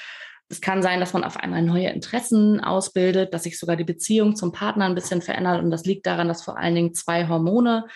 Es 0.49 0.61
kann 0.61 0.83
sein, 0.83 0.99
dass 0.99 1.13
man 1.13 1.23
auf 1.23 1.37
einmal 1.37 1.63
neue 1.63 1.91
Interessen 1.91 2.61
ausbildet, 2.61 3.33
dass 3.33 3.45
sich 3.45 3.59
sogar 3.61 3.77
die 3.77 3.85
Beziehung 3.85 4.35
zum 4.35 4.51
Partner 4.51 4.87
ein 4.87 4.95
bisschen 4.97 5.23
verändert. 5.23 5.63
Und 5.63 5.71
das 5.71 5.85
liegt 5.85 6.07
daran, 6.07 6.29
dass 6.29 6.43
vor 6.43 6.59
allen 6.59 6.75
Dingen 6.75 6.95
zwei 6.95 7.29
Hormone, 7.29 7.87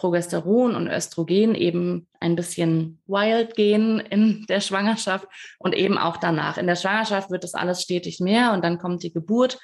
Progesteron 0.00 0.74
und 0.74 0.88
Östrogen, 0.88 1.54
eben 1.54 2.08
ein 2.20 2.36
bisschen 2.36 3.02
wild 3.06 3.54
gehen 3.54 4.00
in 4.00 4.46
der 4.48 4.60
Schwangerschaft 4.60 5.26
und 5.58 5.74
eben 5.74 5.98
auch 5.98 6.16
danach. 6.16 6.56
In 6.58 6.66
der 6.66 6.76
Schwangerschaft 6.76 7.30
wird 7.30 7.44
das 7.44 7.54
alles 7.54 7.82
stetig 7.82 8.20
mehr 8.20 8.52
und 8.52 8.64
dann 8.64 8.78
kommt 8.78 9.02
die 9.02 9.12
Geburt 9.12 9.58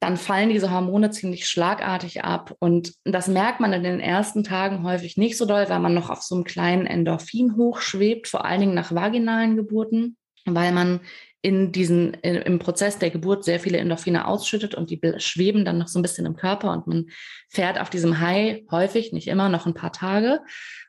dann 0.00 0.16
fallen 0.16 0.50
diese 0.50 0.70
Hormone 0.70 1.10
ziemlich 1.10 1.46
schlagartig 1.46 2.22
ab. 2.22 2.54
Und 2.58 2.92
das 3.04 3.28
merkt 3.28 3.60
man 3.60 3.72
in 3.72 3.82
den 3.82 3.98
ersten 3.98 4.44
Tagen 4.44 4.82
häufig 4.84 5.16
nicht 5.16 5.38
so 5.38 5.46
doll, 5.46 5.66
weil 5.68 5.80
man 5.80 5.94
noch 5.94 6.10
auf 6.10 6.22
so 6.22 6.34
einem 6.34 6.44
kleinen 6.44 6.86
Endorphin 6.86 7.56
hochschwebt, 7.56 8.28
vor 8.28 8.44
allen 8.44 8.60
Dingen 8.60 8.74
nach 8.74 8.94
vaginalen 8.94 9.56
Geburten, 9.56 10.16
weil 10.46 10.72
man 10.72 11.00
in 11.42 11.70
diesen, 11.70 12.14
in, 12.14 12.36
im 12.36 12.58
Prozess 12.58 12.98
der 12.98 13.10
Geburt 13.10 13.44
sehr 13.44 13.60
viele 13.60 13.78
Endorphine 13.78 14.26
ausschüttet 14.26 14.74
und 14.74 14.90
die 14.90 15.00
schweben 15.18 15.64
dann 15.64 15.78
noch 15.78 15.88
so 15.88 15.98
ein 15.98 16.02
bisschen 16.02 16.26
im 16.26 16.36
Körper 16.36 16.72
und 16.72 16.86
man 16.86 17.06
fährt 17.48 17.80
auf 17.80 17.90
diesem 17.90 18.20
High 18.20 18.62
häufig, 18.70 19.12
nicht 19.12 19.28
immer, 19.28 19.48
noch 19.48 19.66
ein 19.66 19.74
paar 19.74 19.92
Tage. 19.92 20.40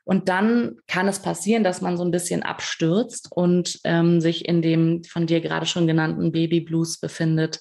Und 0.04 0.28
dann 0.28 0.76
kann 0.86 1.06
es 1.06 1.20
passieren, 1.20 1.62
dass 1.62 1.80
man 1.80 1.96
so 1.96 2.04
ein 2.04 2.10
bisschen 2.10 2.42
abstürzt 2.42 3.28
und 3.30 3.78
ähm, 3.84 4.20
sich 4.20 4.48
in 4.48 4.62
dem 4.62 5.04
von 5.04 5.26
dir 5.26 5.40
gerade 5.40 5.66
schon 5.66 5.86
genannten 5.86 6.32
Baby 6.32 6.60
Blues 6.60 6.98
befindet 6.98 7.60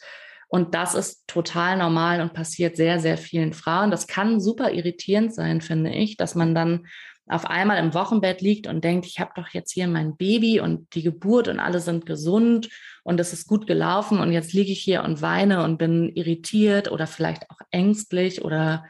und 0.50 0.76
das 0.76 0.96
ist 0.96 1.28
total 1.28 1.78
normal 1.78 2.22
und 2.22 2.34
passiert 2.34 2.78
sehr, 2.78 3.00
sehr 3.00 3.18
vielen 3.18 3.54
Frauen. 3.54 3.92
Das 3.92 4.08
kann 4.08 4.40
super 4.40 4.72
irritierend 4.72 5.34
sein, 5.34 5.62
finde 5.62 5.92
ich, 5.92 6.16
dass 6.16 6.36
man 6.36 6.56
dann 6.56 6.88
auf 7.28 7.46
einmal 7.46 7.78
im 7.78 7.94
Wochenbett 7.94 8.42
liegt 8.42 8.68
und 8.68 8.84
denkt, 8.84 9.06
ich 9.06 9.20
habe 9.20 9.32
doch 9.36 9.50
jetzt 9.50 9.72
hier 9.72 9.88
mein 9.88 10.16
Baby 10.16 10.60
und 10.60 10.94
die 10.96 11.04
Geburt 11.04 11.48
und 11.48 11.60
alle 11.60 11.80
sind 11.80 12.06
gesund 12.06 12.70
und 13.04 13.20
es 13.20 13.34
ist 13.34 13.48
gut 13.48 13.68
gelaufen 13.68 14.20
und 14.20 14.32
jetzt 14.32 14.54
liege 14.54 14.72
ich 14.72 14.82
hier 14.82 15.04
und 15.04 15.22
weine 15.22 15.64
und 15.64 15.78
bin 15.78 16.10
irritiert 16.16 16.92
oder 16.92 17.08
vielleicht 17.08 17.50
auch 17.50 17.60
ängstlich 17.72 18.44
oder 18.44 18.86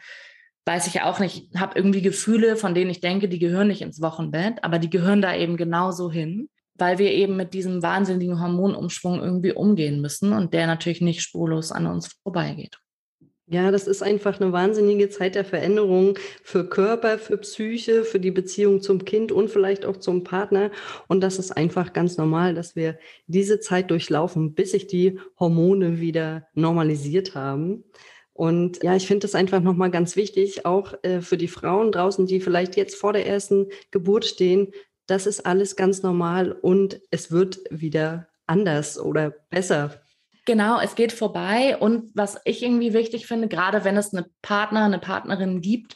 weiß 0.66 0.88
ich 0.88 1.02
auch 1.02 1.20
nicht, 1.20 1.56
habe 1.56 1.78
irgendwie 1.78 2.02
Gefühle, 2.02 2.58
von 2.58 2.76
denen 2.76 2.92
ich 2.92 3.00
denke, 3.00 3.30
die 3.30 3.40
gehören 3.40 3.70
nicht 3.70 3.82
ins 3.82 4.02
Wochenbett, 4.02 4.64
aber 4.64 4.80
die 4.80 4.90
gehören 4.90 5.22
da 5.22 5.36
eben 5.36 5.58
genauso 5.58 6.12
hin 6.12 6.50
weil 6.78 7.00
wir 7.00 7.12
eben 7.12 7.36
mit 7.36 7.54
diesem 7.54 7.82
wahnsinnigen 7.82 8.40
Hormonumschwung 8.40 9.20
irgendwie 9.22 9.52
umgehen 9.52 10.02
müssen 10.02 10.34
und 10.34 10.54
der 10.54 10.68
natürlich 10.68 11.02
nicht 11.02 11.22
spurlos 11.22 11.72
an 11.72 11.88
uns 11.88 12.20
vorbeigeht. 12.24 12.78
Ja, 13.50 13.72
das 13.72 13.88
ist 13.88 14.04
einfach 14.04 14.42
eine 14.42 14.52
wahnsinnige 14.52 15.10
Zeit 15.10 15.36
der 15.36 15.46
Veränderung 15.46 16.20
für 16.44 16.68
Körper, 16.68 17.18
für 17.18 17.38
Psyche, 17.38 18.04
für 18.04 18.20
die 18.20 18.32
Beziehung 18.32 18.82
zum 18.82 19.06
Kind 19.06 19.32
und 19.32 19.50
vielleicht 19.50 19.86
auch 19.86 19.96
zum 19.96 20.26
Partner. 20.26 20.70
Und 21.08 21.22
das 21.22 21.40
ist 21.40 21.52
einfach 21.56 21.94
ganz 21.94 22.18
normal, 22.18 22.56
dass 22.56 22.76
wir 22.76 23.00
diese 23.28 23.62
Zeit 23.62 23.90
durchlaufen, 23.90 24.54
bis 24.54 24.72
sich 24.72 24.88
die 24.88 25.18
Hormone 25.40 26.02
wieder 26.02 26.48
normalisiert 26.56 27.36
haben. 27.36 27.86
Und 28.34 28.84
ja, 28.84 28.98
ich 28.98 29.08
finde 29.08 29.22
das 29.22 29.34
einfach 29.34 29.62
nochmal 29.62 29.92
ganz 29.92 30.18
wichtig, 30.18 30.66
auch 30.66 30.94
äh, 31.04 31.22
für 31.22 31.38
die 31.38 31.48
Frauen 31.48 31.94
draußen, 31.94 32.26
die 32.26 32.42
vielleicht 32.42 32.76
jetzt 32.76 32.96
vor 32.96 33.14
der 33.14 33.26
ersten 33.26 33.70
Geburt 33.92 34.26
stehen, 34.26 34.74
das 35.08 35.26
ist 35.26 35.46
alles 35.46 35.78
ganz 35.78 36.04
normal 36.04 36.52
und 36.52 37.00
es 37.12 37.32
wird 37.32 37.62
wieder 37.70 38.28
anders 38.46 39.00
oder 39.00 39.32
besser. 39.50 40.02
Genau, 40.48 40.80
es 40.80 40.96
geht 40.96 41.12
vorbei. 41.12 41.76
Und 41.78 42.10
was 42.16 42.40
ich 42.46 42.64
irgendwie 42.64 42.94
wichtig 42.94 43.28
finde, 43.28 43.50
gerade 43.50 43.84
wenn 43.84 43.98
es 43.98 44.14
eine 44.14 44.28
Partner, 44.42 44.86
eine 44.86 44.98
Partnerin 44.98 45.60
gibt, 45.60 45.96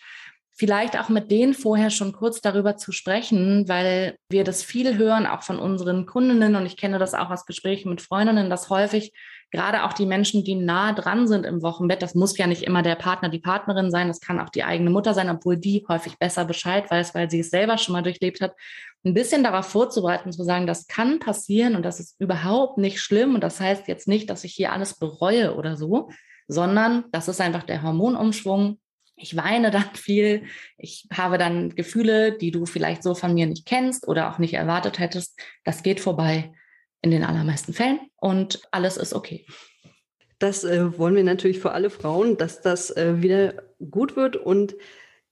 vielleicht 0.52 1.00
auch 1.00 1.08
mit 1.08 1.32
denen 1.32 1.54
vorher 1.54 1.90
schon 1.90 2.12
kurz 2.12 2.42
darüber 2.42 2.76
zu 2.76 2.92
sprechen, 2.92 3.70
weil 3.70 4.18
wir 4.30 4.44
das 4.44 4.62
viel 4.62 4.98
hören, 4.98 5.26
auch 5.26 5.42
von 5.44 5.58
unseren 5.58 6.06
Kundinnen. 6.06 6.58
Und 6.58 6.66
ich 6.66 6.76
kenne 6.76 7.00
das 7.00 7.14
auch 7.14 7.30
aus 7.30 7.46
Gesprächen 7.46 7.90
mit 7.90 8.02
Freundinnen, 8.02 8.50
dass 8.50 8.70
häufig 8.70 9.14
gerade 9.52 9.84
auch 9.84 9.94
die 9.94 10.06
Menschen, 10.06 10.44
die 10.44 10.56
nah 10.56 10.92
dran 10.92 11.30
sind 11.30 11.46
im 11.46 11.62
Wochenbett, 11.62 12.02
das 12.02 12.14
muss 12.14 12.38
ja 12.38 12.46
nicht 12.46 12.64
immer 12.64 12.82
der 12.82 12.96
Partner, 12.96 13.30
die 13.30 13.40
Partnerin 13.40 13.90
sein, 13.90 14.10
das 14.10 14.20
kann 14.20 14.40
auch 14.40 14.50
die 14.50 14.64
eigene 14.64 14.90
Mutter 14.90 15.14
sein, 15.14 15.30
obwohl 15.30 15.58
die 15.58 15.86
häufig 15.88 16.18
besser 16.18 16.44
Bescheid 16.44 16.92
weiß, 16.92 17.16
weil 17.16 17.30
sie 17.30 17.40
es 17.40 17.52
selber 17.52 17.78
schon 17.78 17.94
mal 17.94 18.04
durchlebt 18.04 18.42
hat, 18.42 18.54
ein 19.04 19.14
bisschen 19.14 19.44
darauf 19.44 19.66
vorzubereiten, 19.68 20.32
zu 20.32 20.44
sagen, 20.44 20.68
das 20.68 20.88
kann 20.88 21.20
passieren 21.20 21.76
und 21.76 21.84
das 21.84 22.00
ist 22.00 22.20
überhaupt 22.20 22.78
nicht 22.78 23.00
schlimm 23.00 23.36
und 23.36 23.42
das 23.42 23.60
heißt 23.60 23.88
jetzt 23.88 24.08
nicht, 24.08 24.30
dass 24.30 24.44
ich 24.44 24.54
hier 24.54 24.72
alles 24.72 24.98
bereue 24.98 25.56
oder 25.56 25.76
so, 25.76 26.10
sondern 26.48 27.06
das 27.12 27.28
ist 27.28 27.42
einfach 27.42 27.64
der 27.64 27.82
Hormonumschwung. 27.82 28.80
Ich 29.16 29.36
weine 29.36 29.72
dann 29.72 29.90
viel, 29.96 30.44
ich 30.78 31.08
habe 31.12 31.38
dann 31.38 31.70
Gefühle, 31.76 32.38
die 32.38 32.52
du 32.52 32.66
vielleicht 32.66 33.04
so 33.04 33.16
von 33.16 33.34
mir 33.34 33.48
nicht 33.48 33.66
kennst 33.66 34.08
oder 34.08 34.32
auch 34.32 34.38
nicht 34.38 34.54
erwartet 34.54 35.00
hättest. 35.00 35.40
Das 35.64 35.82
geht 35.82 36.00
vorbei 36.00 36.54
in 37.02 37.10
den 37.10 37.24
allermeisten 37.24 37.74
Fällen 37.74 38.00
und 38.18 38.62
alles 38.72 38.98
ist 38.98 39.14
okay. 39.14 39.46
Das 40.38 40.64
äh, 40.64 40.98
wollen 40.98 41.16
wir 41.16 41.24
natürlich 41.24 41.60
für 41.60 41.72
alle 41.72 41.90
Frauen, 41.90 42.38
dass 42.38 42.62
das 42.62 42.96
äh, 42.96 43.22
wieder 43.22 43.64
gut 43.92 44.16
wird. 44.16 44.36
Und 44.36 44.76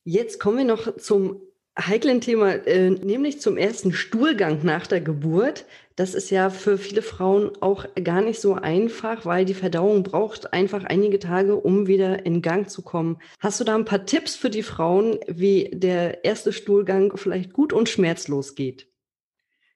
jetzt 0.03 0.39
kommen 0.39 0.58
wir 0.60 0.65
noch 0.65 0.97
zum 0.97 1.41
heiklen 1.88 2.22
Thema, 2.22 2.54
äh, 2.68 2.89
nämlich 2.89 3.42
zum 3.42 3.58
ersten 3.58 3.94
Stuhlgang 3.94 4.60
nach 4.63 4.88
der 4.88 5.02
Geburt. 5.02 5.65
Das 5.96 6.13
ist 6.13 6.30
ja 6.30 6.50
für 6.50 6.78
viele 6.78 7.02
Frauen 7.02 7.52
auch 7.62 7.86
gar 8.02 8.22
nicht 8.22 8.39
so 8.39 8.54
einfach, 8.54 9.26
weil 9.26 9.46
die 9.46 9.54
Verdauung 9.54 10.04
braucht 10.04 10.54
einfach 10.54 10.84
einige 10.84 11.20
Tage, 11.20 11.56
um 11.56 11.88
wieder 11.88 12.26
in 12.26 12.42
Gang 12.42 12.70
zu 12.70 12.82
kommen. 12.82 13.18
Hast 13.39 13.60
du 13.60 13.63
da 13.63 13.76
ein 13.76 13.86
paar 13.86 14.06
Tipps 14.06 14.36
für 14.36 14.50
die 14.50 14.63
Frauen, 14.63 15.20
wie 15.28 15.70
der 15.74 16.24
erste 16.24 16.54
Stuhlgang 16.54 17.18
vielleicht 17.18 17.54
gut 17.54 17.74
und 17.74 17.89
schmerzlos 17.89 18.56
geht? 18.56 18.88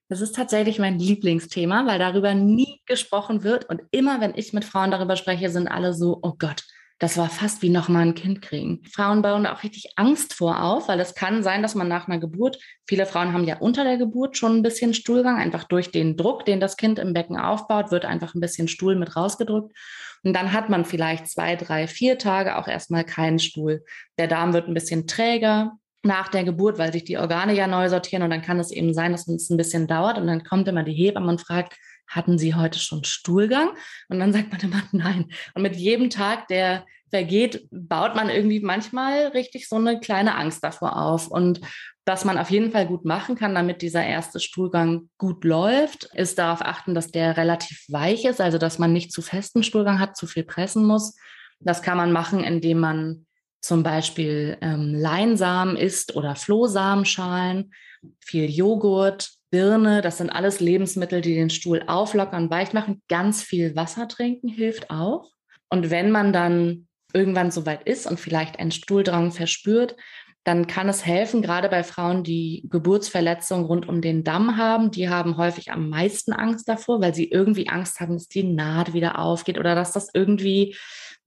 Das 0.10 0.22
ist 0.22 0.36
tatsächlich 0.36 0.80
mein 0.80 1.00
Lieblingsthema, 1.00 1.88
weil 1.88 2.00
darüber 2.00 2.34
nie 2.34 2.82
gesprochen 2.86 3.44
wird. 3.44 3.70
Und 3.70 3.82
immer, 3.92 4.22
wenn 4.22 4.34
ich 4.36 4.54
mit 4.54 4.66
Frauen 4.66 4.92
darüber 4.92 5.16
spreche, 5.16 5.50
sind 5.50 5.68
alle 5.68 5.94
so, 5.94 6.20
oh 6.22 6.34
Gott, 6.38 6.63
das 7.04 7.18
war 7.18 7.30
fast 7.30 7.62
wie 7.62 7.70
nochmal 7.70 8.04
ein 8.04 8.16
Kind 8.16 8.42
kriegen. 8.42 8.80
Frauen 8.89 9.22
bauen 9.22 9.44
da 9.44 9.54
auch 9.54 9.63
richtig 9.63 9.92
Angst 9.98 10.36
vor 10.36 10.63
auf, 10.63 10.88
weil 10.88 11.02
es 11.02 11.16
kann 11.16 11.44
sein, 11.44 11.62
dass 11.62 11.76
man 11.76 11.89
nach 11.89 12.08
einer 12.08 12.18
Geburt, 12.18 12.58
viele 12.88 13.06
Frauen 13.06 13.34
haben 13.34 13.44
ja 13.44 13.58
unter 13.58 13.84
der 13.84 13.98
Geburt 13.98 14.38
schon 14.38 14.56
ein 14.56 14.62
bisschen 14.62 14.94
Stuhlgang, 14.94 15.36
einfach 15.36 15.66
durch 15.66 15.92
den 15.92 16.16
Druck, 16.16 16.46
den 16.46 16.62
das 16.62 16.78
Kind 16.78 17.00
im 17.00 17.12
Becken 17.12 17.38
aufbaut, 17.38 17.92
wird 17.92 18.06
einfach 18.06 18.36
ein 18.36 18.39
bisschen 18.39 18.70
Stuhl 18.70 18.96
mit 18.96 19.18
rausgedrückt. 19.18 19.78
Und 20.24 20.34
dann 20.34 20.54
hat 20.54 20.70
man 20.70 20.86
vielleicht 20.86 21.28
zwei, 21.28 21.58
drei, 21.58 21.88
vier 21.88 22.18
Tage 22.18 22.58
auch 22.58 22.70
erstmal 22.70 23.04
keinen 23.04 23.39
Stuhl. 23.39 23.84
Der 24.18 24.28
Darm 24.28 24.54
wird 24.54 24.70
ein 24.70 24.74
bisschen 24.74 25.06
träger, 25.06 25.74
nach 26.04 26.30
der 26.30 26.46
Geburt, 26.46 26.78
weil 26.78 26.94
sich 26.94 27.04
die 27.04 27.18
Organe 27.18 27.54
ja 27.54 27.68
neu 27.68 27.89
sortieren 27.89 28.24
und 28.24 28.30
dann 28.30 28.42
kann 28.42 28.60
es 28.60 28.72
eben 28.72 28.94
sein, 28.94 29.13
dass 29.13 29.28
es 29.28 29.50
ein 29.50 29.58
bisschen 29.58 29.88
dauert 29.88 30.18
und 30.18 30.28
dann 30.28 30.44
kommt 30.44 30.68
immer 30.68 30.84
die 30.84 30.94
Hebamme 30.94 31.30
und 31.30 31.42
fragt, 31.42 31.78
hatten 32.08 32.38
Sie 32.38 32.56
heute 32.56 32.80
schon 32.80 33.04
Stuhlgang? 33.04 33.70
Und 34.10 34.20
dann 34.20 34.34
sagt 34.34 34.52
man 34.52 34.62
immer 34.62 34.84
nein. 34.92 35.32
Und 35.54 35.62
mit 35.62 35.76
jedem 35.76 36.10
Tag, 36.10 36.48
der 36.48 36.86
vergeht, 37.10 37.68
baut 37.70 38.16
man 38.16 38.30
irgendwie 38.30 38.60
manchmal 38.60 39.28
richtig 39.28 39.70
so 39.70 39.76
eine 39.76 40.00
kleine 40.00 40.36
Angst 40.36 40.63
davor 40.63 40.98
auf. 40.98 41.28
Und 41.28 41.62
was 42.06 42.26
man 42.26 42.38
auf 42.38 42.50
jeden 42.50 42.72
Fall 42.72 42.88
gut 42.88 43.06
machen 43.06 43.36
kann, 43.36 43.54
damit 43.54 43.82
dieser 43.82 44.04
erste 44.04 44.39
Stuhlgang 44.39 45.10
gut 45.18 45.44
läuft, 45.44 46.06
ist 46.16 46.39
darauf 46.39 46.62
achten, 46.62 46.96
dass 46.96 47.12
der 47.12 47.38
relativ 47.38 47.86
weich 47.89 48.26
ist, 48.26 48.42
also 48.42 48.58
dass 48.58 48.80
man 48.80 48.94
nicht 48.94 49.12
zu 49.12 49.22
festen 49.22 49.63
Stuhlgang 49.63 50.00
hat, 50.00 50.18
zu 50.18 50.26
viel 50.26 50.44
pressen 50.44 50.86
muss. 50.86 51.16
Das 51.60 51.82
kann 51.82 51.98
man 51.98 52.12
machen, 52.12 52.44
indem 52.44 52.80
man 52.80 53.26
zum 53.62 53.84
Beispiel 53.84 54.58
ähm, 54.62 54.94
Leinsamen 54.94 55.78
isst 55.78 56.16
oder 56.16 56.36
Flohsamenschalen, 56.36 57.72
viel 58.20 58.50
Joghurt, 58.50 59.30
Birne, 59.54 60.02
das 60.02 60.18
sind 60.18 60.32
alles 60.32 60.60
Lebensmittel, 60.60 61.22
die 61.22 61.36
den 61.36 61.52
Stuhl 61.52 61.84
auflockern, 61.86 62.50
weich 62.50 62.74
machen. 62.74 63.04
Ganz 63.08 63.44
viel 63.44 63.76
Wasser 63.76 64.08
trinken 64.08 64.48
hilft 64.48 64.89
auch. 64.89 65.30
Und 65.70 65.92
wenn 65.92 66.10
man 66.10 66.34
dann 66.34 66.88
irgendwann 67.13 67.52
so 67.52 67.68
weit 67.68 67.84
ist 67.84 68.08
und 68.08 68.20
vielleicht 68.20 68.58
einen 68.58 68.72
Stuhldrang 68.72 69.32
verspürt, 69.32 69.96
dann 70.44 70.66
kann 70.66 70.89
es 70.89 71.06
helfen, 71.06 71.44
gerade 71.44 71.70
bei 71.70 71.84
Frauen, 71.84 72.24
die 72.24 72.66
Geburtsverletzungen 72.68 73.66
rund 73.66 73.88
um 73.88 74.02
den 74.02 74.24
Damm 74.24 74.58
haben, 74.58 74.89
die 74.89 75.08
haben 75.08 75.38
häufig 75.38 75.72
am 75.72 75.88
meisten 75.88 76.34
Angst 76.34 76.68
davor, 76.68 77.00
weil 77.00 77.13
sie 77.13 77.30
irgendwie 77.30 77.70
Angst 77.70 78.00
haben, 78.00 78.16
dass 78.16 78.28
die 78.28 78.44
Naht 78.44 78.94
wieder 78.94 79.20
aufgeht 79.20 79.60
oder 79.60 79.76
dass 79.76 79.92
das 79.92 80.10
irgendwie 80.16 80.76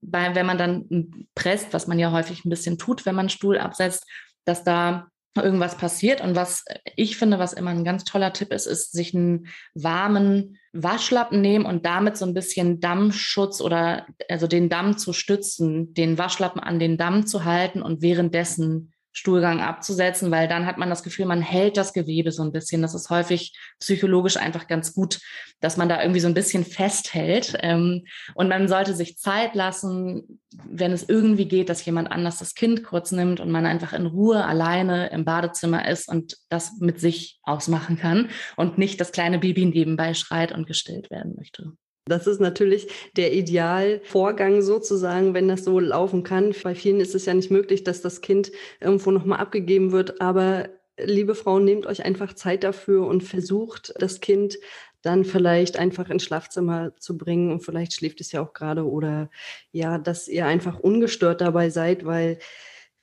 bei, 0.01 0.35
wenn 0.35 0.45
man 0.45 0.57
dann 0.57 1.27
presst, 1.33 1.71
was 1.71 1.87
man 1.87 1.97
ja 1.97 2.11
häufig 2.11 2.43
ein 2.43 2.49
bisschen 2.49 2.77
tut, 2.77 3.05
wenn 3.05 3.15
man 3.15 3.29
Stuhl 3.29 3.57
absetzt, 3.57 4.05
dass 4.43 4.65
da 4.65 5.07
irgendwas 5.37 5.77
passiert. 5.77 6.21
Und 6.21 6.35
was 6.35 6.65
ich 6.95 7.17
finde, 7.17 7.39
was 7.39 7.53
immer 7.53 7.71
ein 7.71 7.83
ganz 7.83 8.03
toller 8.03 8.33
Tipp 8.33 8.51
ist, 8.51 8.65
ist, 8.65 8.91
sich 8.91 9.15
einen 9.15 9.47
warmen 9.73 10.57
Waschlappen 10.73 11.41
nehmen 11.41 11.65
und 11.65 11.85
damit 11.85 12.17
so 12.17 12.25
ein 12.25 12.33
bisschen 12.33 12.79
Dammschutz 12.79 13.61
oder 13.61 14.05
also 14.29 14.47
den 14.47 14.69
Damm 14.69 14.97
zu 14.97 15.13
stützen, 15.13 15.93
den 15.93 16.17
Waschlappen 16.17 16.61
an 16.61 16.79
den 16.79 16.97
Damm 16.97 17.25
zu 17.25 17.45
halten 17.45 17.81
und 17.81 18.01
währenddessen 18.01 18.93
Stuhlgang 19.17 19.61
abzusetzen, 19.61 20.29
weil 20.29 20.47
dann 20.47 20.67
hat 20.67 20.77
man 20.77 20.91
das 20.91 21.01
Gefühl, 21.01 21.25
man 21.25 21.41
hält 21.41 21.75
das 21.75 21.91
Gewebe 21.91 22.31
so 22.31 22.43
ein 22.43 22.51
bisschen. 22.51 22.83
Das 22.83 22.93
ist 22.93 23.09
häufig 23.09 23.57
psychologisch 23.79 24.37
einfach 24.37 24.67
ganz 24.67 24.93
gut, 24.93 25.19
dass 25.59 25.75
man 25.75 25.89
da 25.89 25.99
irgendwie 25.99 26.19
so 26.19 26.27
ein 26.27 26.35
bisschen 26.35 26.63
festhält. 26.63 27.57
Ähm, 27.61 28.05
und 28.35 28.47
man 28.47 28.67
sollte 28.67 28.93
sich 28.93 29.17
Zeit 29.17 29.55
lassen, 29.55 30.39
wenn 30.69 30.91
es 30.91 31.09
irgendwie 31.09 31.47
geht, 31.47 31.69
dass 31.69 31.83
jemand 31.83 32.11
anders 32.11 32.37
das 32.37 32.53
Kind 32.53 32.83
kurz 32.83 33.11
nimmt 33.11 33.39
und 33.39 33.49
man 33.49 33.65
einfach 33.65 33.91
in 33.93 34.05
Ruhe 34.05 34.45
alleine 34.45 35.09
im 35.09 35.25
Badezimmer 35.25 35.87
ist 35.87 36.07
und 36.07 36.37
das 36.49 36.73
mit 36.79 36.99
sich 36.99 37.39
ausmachen 37.41 37.97
kann 37.97 38.29
und 38.55 38.77
nicht 38.77 39.01
das 39.01 39.11
kleine 39.11 39.39
Baby 39.39 39.65
nebenbei 39.65 40.13
schreit 40.13 40.51
und 40.51 40.67
gestillt 40.67 41.09
werden 41.09 41.33
möchte. 41.35 41.71
Das 42.07 42.27
ist 42.27 42.39
natürlich 42.39 42.87
der 43.15 43.33
Idealvorgang 43.33 44.61
sozusagen, 44.61 45.33
wenn 45.33 45.47
das 45.47 45.63
so 45.63 45.79
laufen 45.79 46.23
kann. 46.23 46.53
Bei 46.63 46.75
vielen 46.75 46.99
ist 46.99 47.15
es 47.15 47.25
ja 47.25 47.33
nicht 47.33 47.51
möglich, 47.51 47.83
dass 47.83 48.01
das 48.01 48.21
Kind 48.21 48.51
irgendwo 48.79 49.11
nochmal 49.11 49.39
abgegeben 49.39 49.91
wird. 49.91 50.21
Aber 50.21 50.69
liebe 50.97 51.35
Frauen, 51.35 51.65
nehmt 51.65 51.85
euch 51.85 52.05
einfach 52.05 52.33
Zeit 52.33 52.63
dafür 52.63 53.05
und 53.05 53.23
versucht 53.23 53.93
das 53.99 54.19
Kind 54.19 54.57
dann 55.01 55.25
vielleicht 55.25 55.77
einfach 55.77 56.09
ins 56.09 56.23
Schlafzimmer 56.23 56.95
zu 56.97 57.17
bringen 57.17 57.51
und 57.51 57.61
vielleicht 57.63 57.93
schläft 57.93 58.19
es 58.19 58.31
ja 58.31 58.41
auch 58.41 58.53
gerade 58.53 58.85
oder 58.85 59.29
ja, 59.71 59.99
dass 59.99 60.27
ihr 60.27 60.45
einfach 60.45 60.79
ungestört 60.79 61.39
dabei 61.39 61.69
seid, 61.69 62.03
weil 62.05 62.39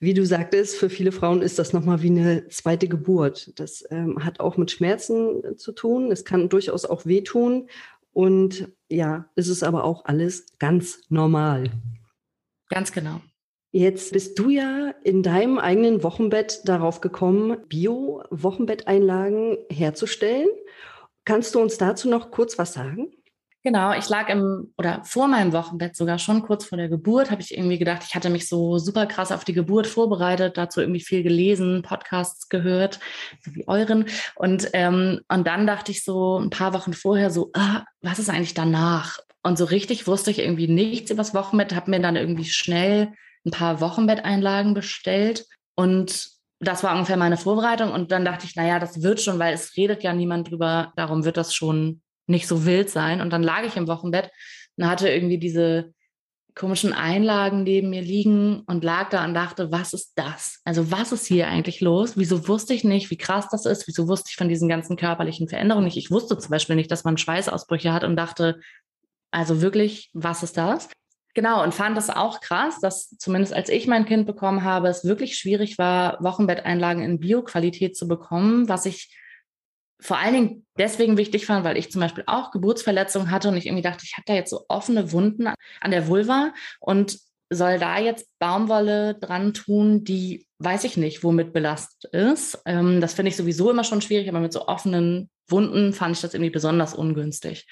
wie 0.00 0.12
du 0.12 0.26
sagtest, 0.26 0.76
für 0.76 0.90
viele 0.90 1.12
Frauen 1.12 1.40
ist 1.40 1.58
das 1.58 1.72
nochmal 1.72 2.02
wie 2.02 2.10
eine 2.10 2.48
zweite 2.48 2.88
Geburt. 2.88 3.58
Das 3.58 3.84
ähm, 3.90 4.22
hat 4.22 4.38
auch 4.38 4.58
mit 4.58 4.70
Schmerzen 4.70 5.56
zu 5.56 5.72
tun. 5.72 6.12
Es 6.12 6.26
kann 6.26 6.50
durchaus 6.50 6.84
auch 6.84 7.06
wehtun. 7.06 7.68
Und 8.14 8.72
ja, 8.88 9.28
es 9.34 9.48
ist 9.48 9.62
aber 9.62 9.84
auch 9.84 10.06
alles 10.06 10.46
ganz 10.58 11.02
normal. 11.10 11.70
Ganz 12.70 12.92
genau. 12.92 13.20
Jetzt 13.72 14.12
bist 14.12 14.38
du 14.38 14.50
ja 14.50 14.94
in 15.02 15.24
deinem 15.24 15.58
eigenen 15.58 16.04
Wochenbett 16.04 16.60
darauf 16.64 17.00
gekommen, 17.00 17.58
Bio-Wochenbetteinlagen 17.68 19.58
herzustellen. 19.68 20.48
Kannst 21.24 21.56
du 21.56 21.60
uns 21.60 21.76
dazu 21.76 22.08
noch 22.08 22.30
kurz 22.30 22.56
was 22.56 22.72
sagen? 22.72 23.12
Genau, 23.66 23.94
ich 23.94 24.10
lag 24.10 24.28
im 24.28 24.74
oder 24.76 25.02
vor 25.04 25.26
meinem 25.26 25.54
Wochenbett 25.54 25.96
sogar 25.96 26.18
schon 26.18 26.42
kurz 26.42 26.66
vor 26.66 26.76
der 26.76 26.90
Geburt, 26.90 27.30
habe 27.30 27.40
ich 27.40 27.56
irgendwie 27.56 27.78
gedacht, 27.78 28.02
ich 28.06 28.14
hatte 28.14 28.28
mich 28.28 28.46
so 28.46 28.76
super 28.78 29.06
krass 29.06 29.32
auf 29.32 29.42
die 29.42 29.54
Geburt 29.54 29.86
vorbereitet, 29.86 30.58
dazu 30.58 30.82
irgendwie 30.82 31.00
viel 31.00 31.22
gelesen, 31.22 31.80
Podcasts 31.80 32.50
gehört, 32.50 33.00
so 33.42 33.54
wie 33.54 33.66
euren. 33.66 34.04
Und, 34.34 34.68
ähm, 34.74 35.22
und 35.28 35.46
dann 35.46 35.66
dachte 35.66 35.92
ich 35.92 36.04
so 36.04 36.38
ein 36.38 36.50
paar 36.50 36.74
Wochen 36.74 36.92
vorher 36.92 37.30
so, 37.30 37.52
ah, 37.54 37.84
was 38.02 38.18
ist 38.18 38.28
eigentlich 38.28 38.52
danach? 38.52 39.18
Und 39.42 39.56
so 39.56 39.64
richtig 39.64 40.06
wusste 40.06 40.30
ich 40.30 40.40
irgendwie 40.40 40.68
nichts 40.68 41.10
über 41.10 41.22
das 41.22 41.34
Wochenbett, 41.34 41.74
habe 41.74 41.90
mir 41.90 42.00
dann 42.00 42.16
irgendwie 42.16 42.44
schnell 42.44 43.14
ein 43.46 43.50
paar 43.50 43.80
Wochenbetteinlagen 43.80 44.74
bestellt 44.74 45.46
und 45.74 46.28
das 46.60 46.82
war 46.82 46.94
ungefähr 46.94 47.16
meine 47.16 47.36
Vorbereitung. 47.36 47.92
Und 47.92 48.12
dann 48.12 48.24
dachte 48.24 48.46
ich, 48.46 48.56
naja, 48.56 48.78
das 48.78 49.02
wird 49.02 49.20
schon, 49.20 49.38
weil 49.38 49.54
es 49.54 49.76
redet 49.76 50.02
ja 50.02 50.12
niemand 50.12 50.50
drüber, 50.50 50.92
darum 50.96 51.24
wird 51.24 51.36
das 51.36 51.54
schon 51.54 52.02
nicht 52.26 52.46
so 52.46 52.66
wild 52.66 52.90
sein. 52.90 53.20
Und 53.20 53.30
dann 53.32 53.42
lag 53.42 53.64
ich 53.64 53.76
im 53.76 53.88
Wochenbett 53.88 54.30
und 54.76 54.88
hatte 54.88 55.08
irgendwie 55.08 55.38
diese 55.38 55.92
komischen 56.54 56.92
Einlagen 56.92 57.64
neben 57.64 57.90
mir 57.90 58.02
liegen 58.02 58.60
und 58.66 58.84
lag 58.84 59.10
da 59.10 59.24
und 59.24 59.34
dachte, 59.34 59.72
was 59.72 59.92
ist 59.92 60.12
das? 60.14 60.60
Also 60.64 60.92
was 60.92 61.10
ist 61.10 61.26
hier 61.26 61.48
eigentlich 61.48 61.80
los? 61.80 62.16
Wieso 62.16 62.46
wusste 62.46 62.74
ich 62.74 62.84
nicht, 62.84 63.10
wie 63.10 63.16
krass 63.16 63.48
das 63.50 63.66
ist? 63.66 63.88
Wieso 63.88 64.06
wusste 64.06 64.28
ich 64.30 64.36
von 64.36 64.48
diesen 64.48 64.68
ganzen 64.68 64.96
körperlichen 64.96 65.48
Veränderungen 65.48 65.86
nicht? 65.86 65.96
Ich 65.96 66.12
wusste 66.12 66.38
zum 66.38 66.50
Beispiel 66.50 66.76
nicht, 66.76 66.92
dass 66.92 67.02
man 67.02 67.16
Schweißausbrüche 67.16 67.92
hat 67.92 68.04
und 68.04 68.14
dachte, 68.14 68.60
also 69.32 69.62
wirklich, 69.62 70.10
was 70.12 70.44
ist 70.44 70.56
das? 70.56 70.88
Genau, 71.34 71.64
und 71.64 71.74
fand 71.74 71.96
das 71.96 72.10
auch 72.10 72.40
krass, 72.40 72.78
dass 72.80 73.10
zumindest 73.18 73.52
als 73.52 73.68
ich 73.68 73.88
mein 73.88 74.04
Kind 74.04 74.24
bekommen 74.24 74.62
habe, 74.62 74.86
es 74.86 75.04
wirklich 75.04 75.36
schwierig 75.36 75.78
war, 75.78 76.22
Wochenbetteinlagen 76.22 77.02
in 77.02 77.18
Bioqualität 77.18 77.96
zu 77.96 78.06
bekommen, 78.06 78.68
was 78.68 78.86
ich 78.86 79.12
vor 80.04 80.18
allen 80.18 80.34
Dingen 80.34 80.66
deswegen 80.76 81.16
wichtig 81.16 81.46
fand, 81.46 81.64
weil 81.64 81.78
ich 81.78 81.90
zum 81.90 82.02
Beispiel 82.02 82.24
auch 82.26 82.50
Geburtsverletzungen 82.50 83.30
hatte 83.30 83.48
und 83.48 83.56
ich 83.56 83.64
irgendwie 83.64 83.82
dachte, 83.82 84.04
ich 84.04 84.12
habe 84.12 84.24
da 84.26 84.34
jetzt 84.34 84.50
so 84.50 84.66
offene 84.68 85.12
Wunden 85.12 85.46
an 85.46 85.90
der 85.90 86.08
Vulva 86.08 86.52
und 86.78 87.18
soll 87.48 87.78
da 87.78 87.98
jetzt 87.98 88.28
Baumwolle 88.38 89.14
dran 89.14 89.54
tun, 89.54 90.04
die 90.04 90.46
weiß 90.58 90.84
ich 90.84 90.98
nicht, 90.98 91.24
womit 91.24 91.54
belastet 91.54 92.12
ist. 92.12 92.60
Ähm, 92.66 93.00
das 93.00 93.14
finde 93.14 93.30
ich 93.30 93.36
sowieso 93.36 93.70
immer 93.70 93.84
schon 93.84 94.02
schwierig, 94.02 94.28
aber 94.28 94.40
mit 94.40 94.52
so 94.52 94.66
offenen 94.66 95.30
Wunden 95.48 95.94
fand 95.94 96.16
ich 96.16 96.20
das 96.20 96.34
irgendwie 96.34 96.50
besonders 96.50 96.92
ungünstig. 96.92 97.66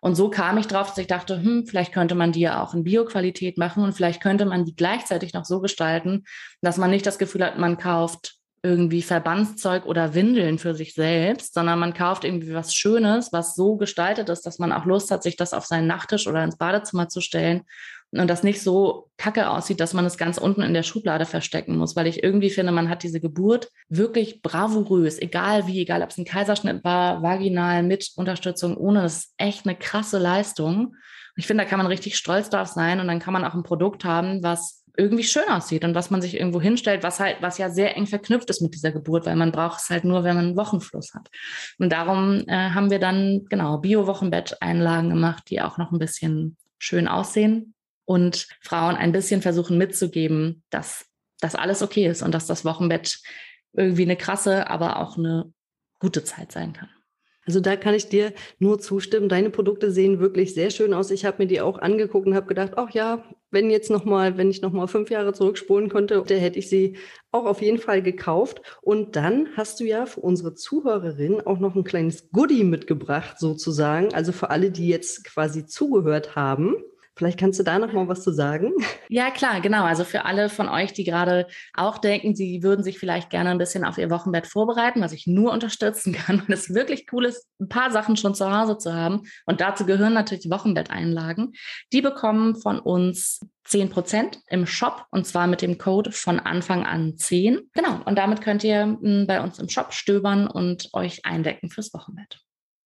Und 0.00 0.14
so 0.14 0.30
kam 0.30 0.56
ich 0.56 0.66
drauf, 0.66 0.88
dass 0.88 0.98
ich 0.98 1.06
dachte, 1.06 1.36
hm, 1.36 1.66
vielleicht 1.66 1.92
könnte 1.92 2.14
man 2.14 2.32
die 2.32 2.40
ja 2.40 2.62
auch 2.62 2.72
in 2.72 2.84
Bioqualität 2.84 3.58
machen 3.58 3.84
und 3.84 3.92
vielleicht 3.92 4.22
könnte 4.22 4.46
man 4.46 4.64
die 4.64 4.74
gleichzeitig 4.74 5.34
noch 5.34 5.44
so 5.44 5.60
gestalten, 5.60 6.24
dass 6.62 6.78
man 6.78 6.90
nicht 6.90 7.04
das 7.04 7.18
Gefühl 7.18 7.44
hat, 7.44 7.58
man 7.58 7.76
kauft 7.76 8.38
irgendwie 8.64 9.02
Verbandszeug 9.02 9.84
oder 9.84 10.14
Windeln 10.14 10.58
für 10.58 10.74
sich 10.74 10.94
selbst, 10.94 11.52
sondern 11.52 11.78
man 11.78 11.92
kauft 11.92 12.24
irgendwie 12.24 12.54
was 12.54 12.74
Schönes, 12.74 13.30
was 13.30 13.54
so 13.54 13.76
gestaltet 13.76 14.30
ist, 14.30 14.46
dass 14.46 14.58
man 14.58 14.72
auch 14.72 14.86
Lust 14.86 15.10
hat, 15.10 15.22
sich 15.22 15.36
das 15.36 15.52
auf 15.52 15.66
seinen 15.66 15.86
Nachttisch 15.86 16.26
oder 16.26 16.42
ins 16.42 16.56
Badezimmer 16.56 17.08
zu 17.10 17.20
stellen 17.20 17.64
und 18.12 18.28
das 18.28 18.42
nicht 18.42 18.62
so 18.62 19.10
kacke 19.18 19.50
aussieht, 19.50 19.80
dass 19.80 19.92
man 19.92 20.06
es 20.06 20.16
ganz 20.16 20.38
unten 20.38 20.62
in 20.62 20.72
der 20.72 20.82
Schublade 20.82 21.26
verstecken 21.26 21.76
muss, 21.76 21.94
weil 21.94 22.06
ich 22.06 22.22
irgendwie 22.22 22.50
finde, 22.50 22.72
man 22.72 22.88
hat 22.88 23.02
diese 23.02 23.20
Geburt 23.20 23.68
wirklich 23.88 24.40
bravourös, 24.40 25.20
egal 25.20 25.66
wie, 25.66 25.80
egal 25.80 26.02
ob 26.02 26.10
es 26.10 26.18
ein 26.18 26.24
Kaiserschnitt 26.24 26.84
war, 26.84 27.22
vaginal, 27.22 27.82
mit 27.82 28.12
Unterstützung, 28.16 28.76
ohne, 28.76 29.02
das 29.02 29.16
ist 29.16 29.34
echt 29.36 29.66
eine 29.66 29.76
krasse 29.76 30.18
Leistung. 30.18 30.94
Ich 31.36 31.46
finde, 31.46 31.64
da 31.64 31.68
kann 31.68 31.78
man 31.78 31.88
richtig 31.88 32.16
stolz 32.16 32.48
drauf 32.48 32.68
sein 32.68 33.00
und 33.00 33.08
dann 33.08 33.18
kann 33.18 33.32
man 33.32 33.44
auch 33.44 33.54
ein 33.54 33.64
Produkt 33.64 34.04
haben, 34.04 34.42
was 34.42 34.83
irgendwie 34.96 35.24
schön 35.24 35.48
aussieht 35.48 35.84
und 35.84 35.94
was 35.94 36.10
man 36.10 36.22
sich 36.22 36.34
irgendwo 36.38 36.60
hinstellt, 36.60 37.02
was 37.02 37.18
halt, 37.18 37.38
was 37.40 37.58
ja 37.58 37.68
sehr 37.70 37.96
eng 37.96 38.06
verknüpft 38.06 38.48
ist 38.50 38.62
mit 38.62 38.74
dieser 38.74 38.92
Geburt, 38.92 39.26
weil 39.26 39.36
man 39.36 39.50
braucht 39.50 39.80
es 39.80 39.90
halt 39.90 40.04
nur, 40.04 40.22
wenn 40.22 40.36
man 40.36 40.46
einen 40.46 40.56
Wochenfluss 40.56 41.14
hat. 41.14 41.28
Und 41.78 41.90
darum 41.90 42.44
äh, 42.46 42.70
haben 42.70 42.90
wir 42.90 43.00
dann 43.00 43.46
genau 43.48 43.78
Bio-Wochenbett-Einlagen 43.78 45.08
gemacht, 45.08 45.44
die 45.50 45.60
auch 45.60 45.78
noch 45.78 45.90
ein 45.90 45.98
bisschen 45.98 46.56
schön 46.78 47.08
aussehen 47.08 47.74
und 48.04 48.46
Frauen 48.60 48.94
ein 48.94 49.12
bisschen 49.12 49.42
versuchen 49.42 49.78
mitzugeben, 49.78 50.62
dass 50.70 51.06
das 51.40 51.56
alles 51.56 51.82
okay 51.82 52.06
ist 52.06 52.22
und 52.22 52.32
dass 52.32 52.46
das 52.46 52.64
Wochenbett 52.64 53.18
irgendwie 53.72 54.02
eine 54.02 54.16
krasse, 54.16 54.70
aber 54.70 55.00
auch 55.00 55.18
eine 55.18 55.52
gute 55.98 56.22
Zeit 56.22 56.52
sein 56.52 56.72
kann. 56.72 56.88
Also 57.46 57.60
da 57.60 57.76
kann 57.76 57.94
ich 57.94 58.08
dir 58.08 58.32
nur 58.58 58.78
zustimmen. 58.78 59.28
Deine 59.28 59.50
Produkte 59.50 59.90
sehen 59.90 60.18
wirklich 60.18 60.54
sehr 60.54 60.70
schön 60.70 60.94
aus. 60.94 61.10
Ich 61.10 61.24
habe 61.24 61.42
mir 61.42 61.46
die 61.46 61.60
auch 61.60 61.78
angeguckt 61.78 62.26
und 62.26 62.34
habe 62.34 62.46
gedacht, 62.46 62.72
ach 62.76 62.90
ja, 62.90 63.22
wenn 63.54 63.70
jetzt 63.70 63.90
noch 63.90 64.04
mal, 64.04 64.36
wenn 64.36 64.50
ich 64.50 64.60
noch 64.60 64.72
mal 64.72 64.86
fünf 64.86 65.08
Jahre 65.08 65.32
zurückspulen 65.32 65.88
könnte, 65.88 66.22
dann 66.26 66.38
hätte 66.38 66.58
ich 66.58 66.68
sie 66.68 66.98
auch 67.32 67.46
auf 67.46 67.62
jeden 67.62 67.78
Fall 67.78 68.02
gekauft. 68.02 68.60
Und 68.82 69.16
dann 69.16 69.48
hast 69.56 69.80
du 69.80 69.84
ja 69.84 70.04
für 70.04 70.20
unsere 70.20 70.54
Zuhörerin 70.54 71.40
auch 71.40 71.58
noch 71.58 71.74
ein 71.74 71.84
kleines 71.84 72.30
Goodie 72.30 72.64
mitgebracht, 72.64 73.38
sozusagen. 73.38 74.12
Also 74.12 74.32
für 74.32 74.50
alle, 74.50 74.70
die 74.70 74.88
jetzt 74.88 75.24
quasi 75.24 75.64
zugehört 75.64 76.36
haben. 76.36 76.76
Vielleicht 77.16 77.38
kannst 77.38 77.60
du 77.60 77.62
da 77.62 77.78
noch 77.78 77.92
mal 77.92 78.08
was 78.08 78.22
zu 78.22 78.32
sagen. 78.32 78.72
Ja, 79.08 79.30
klar, 79.30 79.60
genau. 79.60 79.84
Also 79.84 80.02
für 80.02 80.24
alle 80.24 80.48
von 80.48 80.68
euch, 80.68 80.92
die 80.92 81.04
gerade 81.04 81.46
auch 81.72 81.98
denken, 81.98 82.34
sie 82.34 82.62
würden 82.62 82.82
sich 82.82 82.98
vielleicht 82.98 83.30
gerne 83.30 83.50
ein 83.50 83.58
bisschen 83.58 83.84
auf 83.84 83.98
ihr 83.98 84.10
Wochenbett 84.10 84.48
vorbereiten, 84.48 85.00
was 85.00 85.12
ich 85.12 85.26
nur 85.26 85.52
unterstützen 85.52 86.12
kann, 86.12 86.42
weil 86.48 86.54
es 86.54 86.74
wirklich 86.74 87.06
cool 87.12 87.26
ist, 87.26 87.46
ein 87.60 87.68
paar 87.68 87.92
Sachen 87.92 88.16
schon 88.16 88.34
zu 88.34 88.50
Hause 88.50 88.78
zu 88.78 88.92
haben. 88.92 89.22
Und 89.46 89.60
dazu 89.60 89.86
gehören 89.86 90.14
natürlich 90.14 90.50
Wochenbetteinlagen. 90.50 91.52
Die 91.92 92.00
bekommen 92.00 92.56
von 92.56 92.80
uns 92.80 93.40
10 93.64 93.90
Prozent 93.90 94.40
im 94.48 94.66
Shop 94.66 95.06
und 95.10 95.26
zwar 95.26 95.46
mit 95.46 95.62
dem 95.62 95.78
Code 95.78 96.12
von 96.12 96.40
Anfang 96.40 96.84
an 96.84 97.16
10. 97.16 97.70
Genau. 97.72 98.00
Und 98.04 98.18
damit 98.18 98.40
könnt 98.40 98.64
ihr 98.64 98.82
hm, 98.82 99.26
bei 99.28 99.40
uns 99.40 99.58
im 99.58 99.68
Shop 99.68 99.92
stöbern 99.92 100.46
und 100.46 100.90
euch 100.92 101.24
eindecken 101.24 101.70
fürs 101.70 101.94
Wochenbett. 101.94 102.40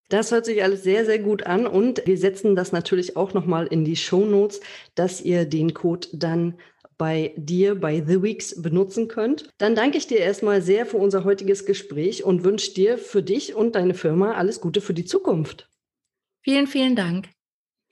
Das 0.09 0.33
hört 0.33 0.47
sich 0.47 0.63
alles 0.63 0.83
sehr, 0.83 1.05
sehr 1.05 1.19
gut 1.19 1.45
an 1.45 1.67
und 1.67 2.03
wir 2.07 2.17
setzen 2.17 2.57
das 2.57 2.73
natürlich 2.73 3.17
auch 3.17 3.35
nochmal 3.35 3.67
in 3.67 3.85
die 3.85 3.97
Show 3.97 4.25
Notes, 4.25 4.61
dass 4.95 5.21
ihr 5.21 5.45
den 5.45 5.75
Code 5.75 6.09
dann 6.13 6.55
bei 6.97 7.33
dir, 7.37 7.77
bei 7.77 8.03
The 8.05 8.23
Weeks 8.23 8.61
benutzen 8.61 9.09
könnt. 9.09 9.51
Dann 9.59 9.75
danke 9.75 9.99
ich 9.99 10.07
dir 10.07 10.19
erstmal 10.19 10.63
sehr 10.63 10.85
für 10.85 10.97
unser 10.97 11.25
heutiges 11.25 11.65
Gespräch 11.65 12.25
und 12.25 12.43
wünsche 12.43 12.75
dir 12.75 12.99
für 12.99 13.23
dich 13.23 13.55
und 13.55 13.77
deine 13.77 13.95
Firma 13.95 14.33
alles 14.33 14.61
Gute 14.61 14.81
für 14.81 14.95
die 14.95 15.05
Zukunft. 15.05 15.69
Vielen, 16.43 16.67
vielen 16.67 16.97
Dank. 16.97 17.29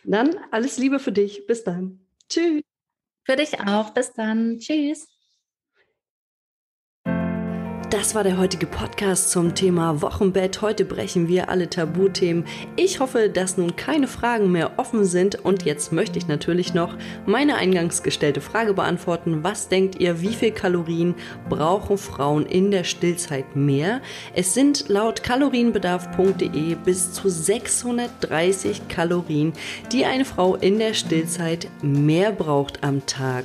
Dann 0.04 0.36
alles 0.50 0.78
Liebe 0.78 0.98
für 0.98 1.12
dich. 1.12 1.46
Bis 1.46 1.64
dann. 1.64 2.00
Tschüss. 2.28 2.62
Für 3.24 3.36
dich 3.36 3.60
auch. 3.60 3.90
Bis 3.90 4.12
dann. 4.12 4.58
Tschüss. 4.58 5.15
Das 7.90 8.16
war 8.16 8.24
der 8.24 8.36
heutige 8.36 8.66
Podcast 8.66 9.30
zum 9.30 9.54
Thema 9.54 10.02
Wochenbett. 10.02 10.60
Heute 10.60 10.84
brechen 10.84 11.28
wir 11.28 11.48
alle 11.48 11.70
Tabuthemen. 11.70 12.44
Ich 12.74 12.98
hoffe, 12.98 13.30
dass 13.30 13.58
nun 13.58 13.76
keine 13.76 14.08
Fragen 14.08 14.50
mehr 14.50 14.72
offen 14.76 15.04
sind. 15.04 15.44
Und 15.44 15.64
jetzt 15.64 15.92
möchte 15.92 16.18
ich 16.18 16.26
natürlich 16.26 16.74
noch 16.74 16.96
meine 17.26 17.54
eingangs 17.54 18.02
gestellte 18.02 18.40
Frage 18.40 18.74
beantworten. 18.74 19.44
Was 19.44 19.68
denkt 19.68 20.00
ihr, 20.00 20.20
wie 20.20 20.34
viel 20.34 20.50
Kalorien 20.50 21.14
brauchen 21.48 21.96
Frauen 21.96 22.44
in 22.44 22.72
der 22.72 22.82
Stillzeit 22.82 23.54
mehr? 23.54 24.00
Es 24.34 24.52
sind 24.52 24.88
laut 24.88 25.22
kalorienbedarf.de 25.22 26.74
bis 26.74 27.12
zu 27.12 27.28
630 27.28 28.88
Kalorien, 28.88 29.52
die 29.92 30.06
eine 30.06 30.24
Frau 30.24 30.56
in 30.56 30.80
der 30.80 30.94
Stillzeit 30.94 31.68
mehr 31.82 32.32
braucht 32.32 32.82
am 32.82 33.06
Tag. 33.06 33.44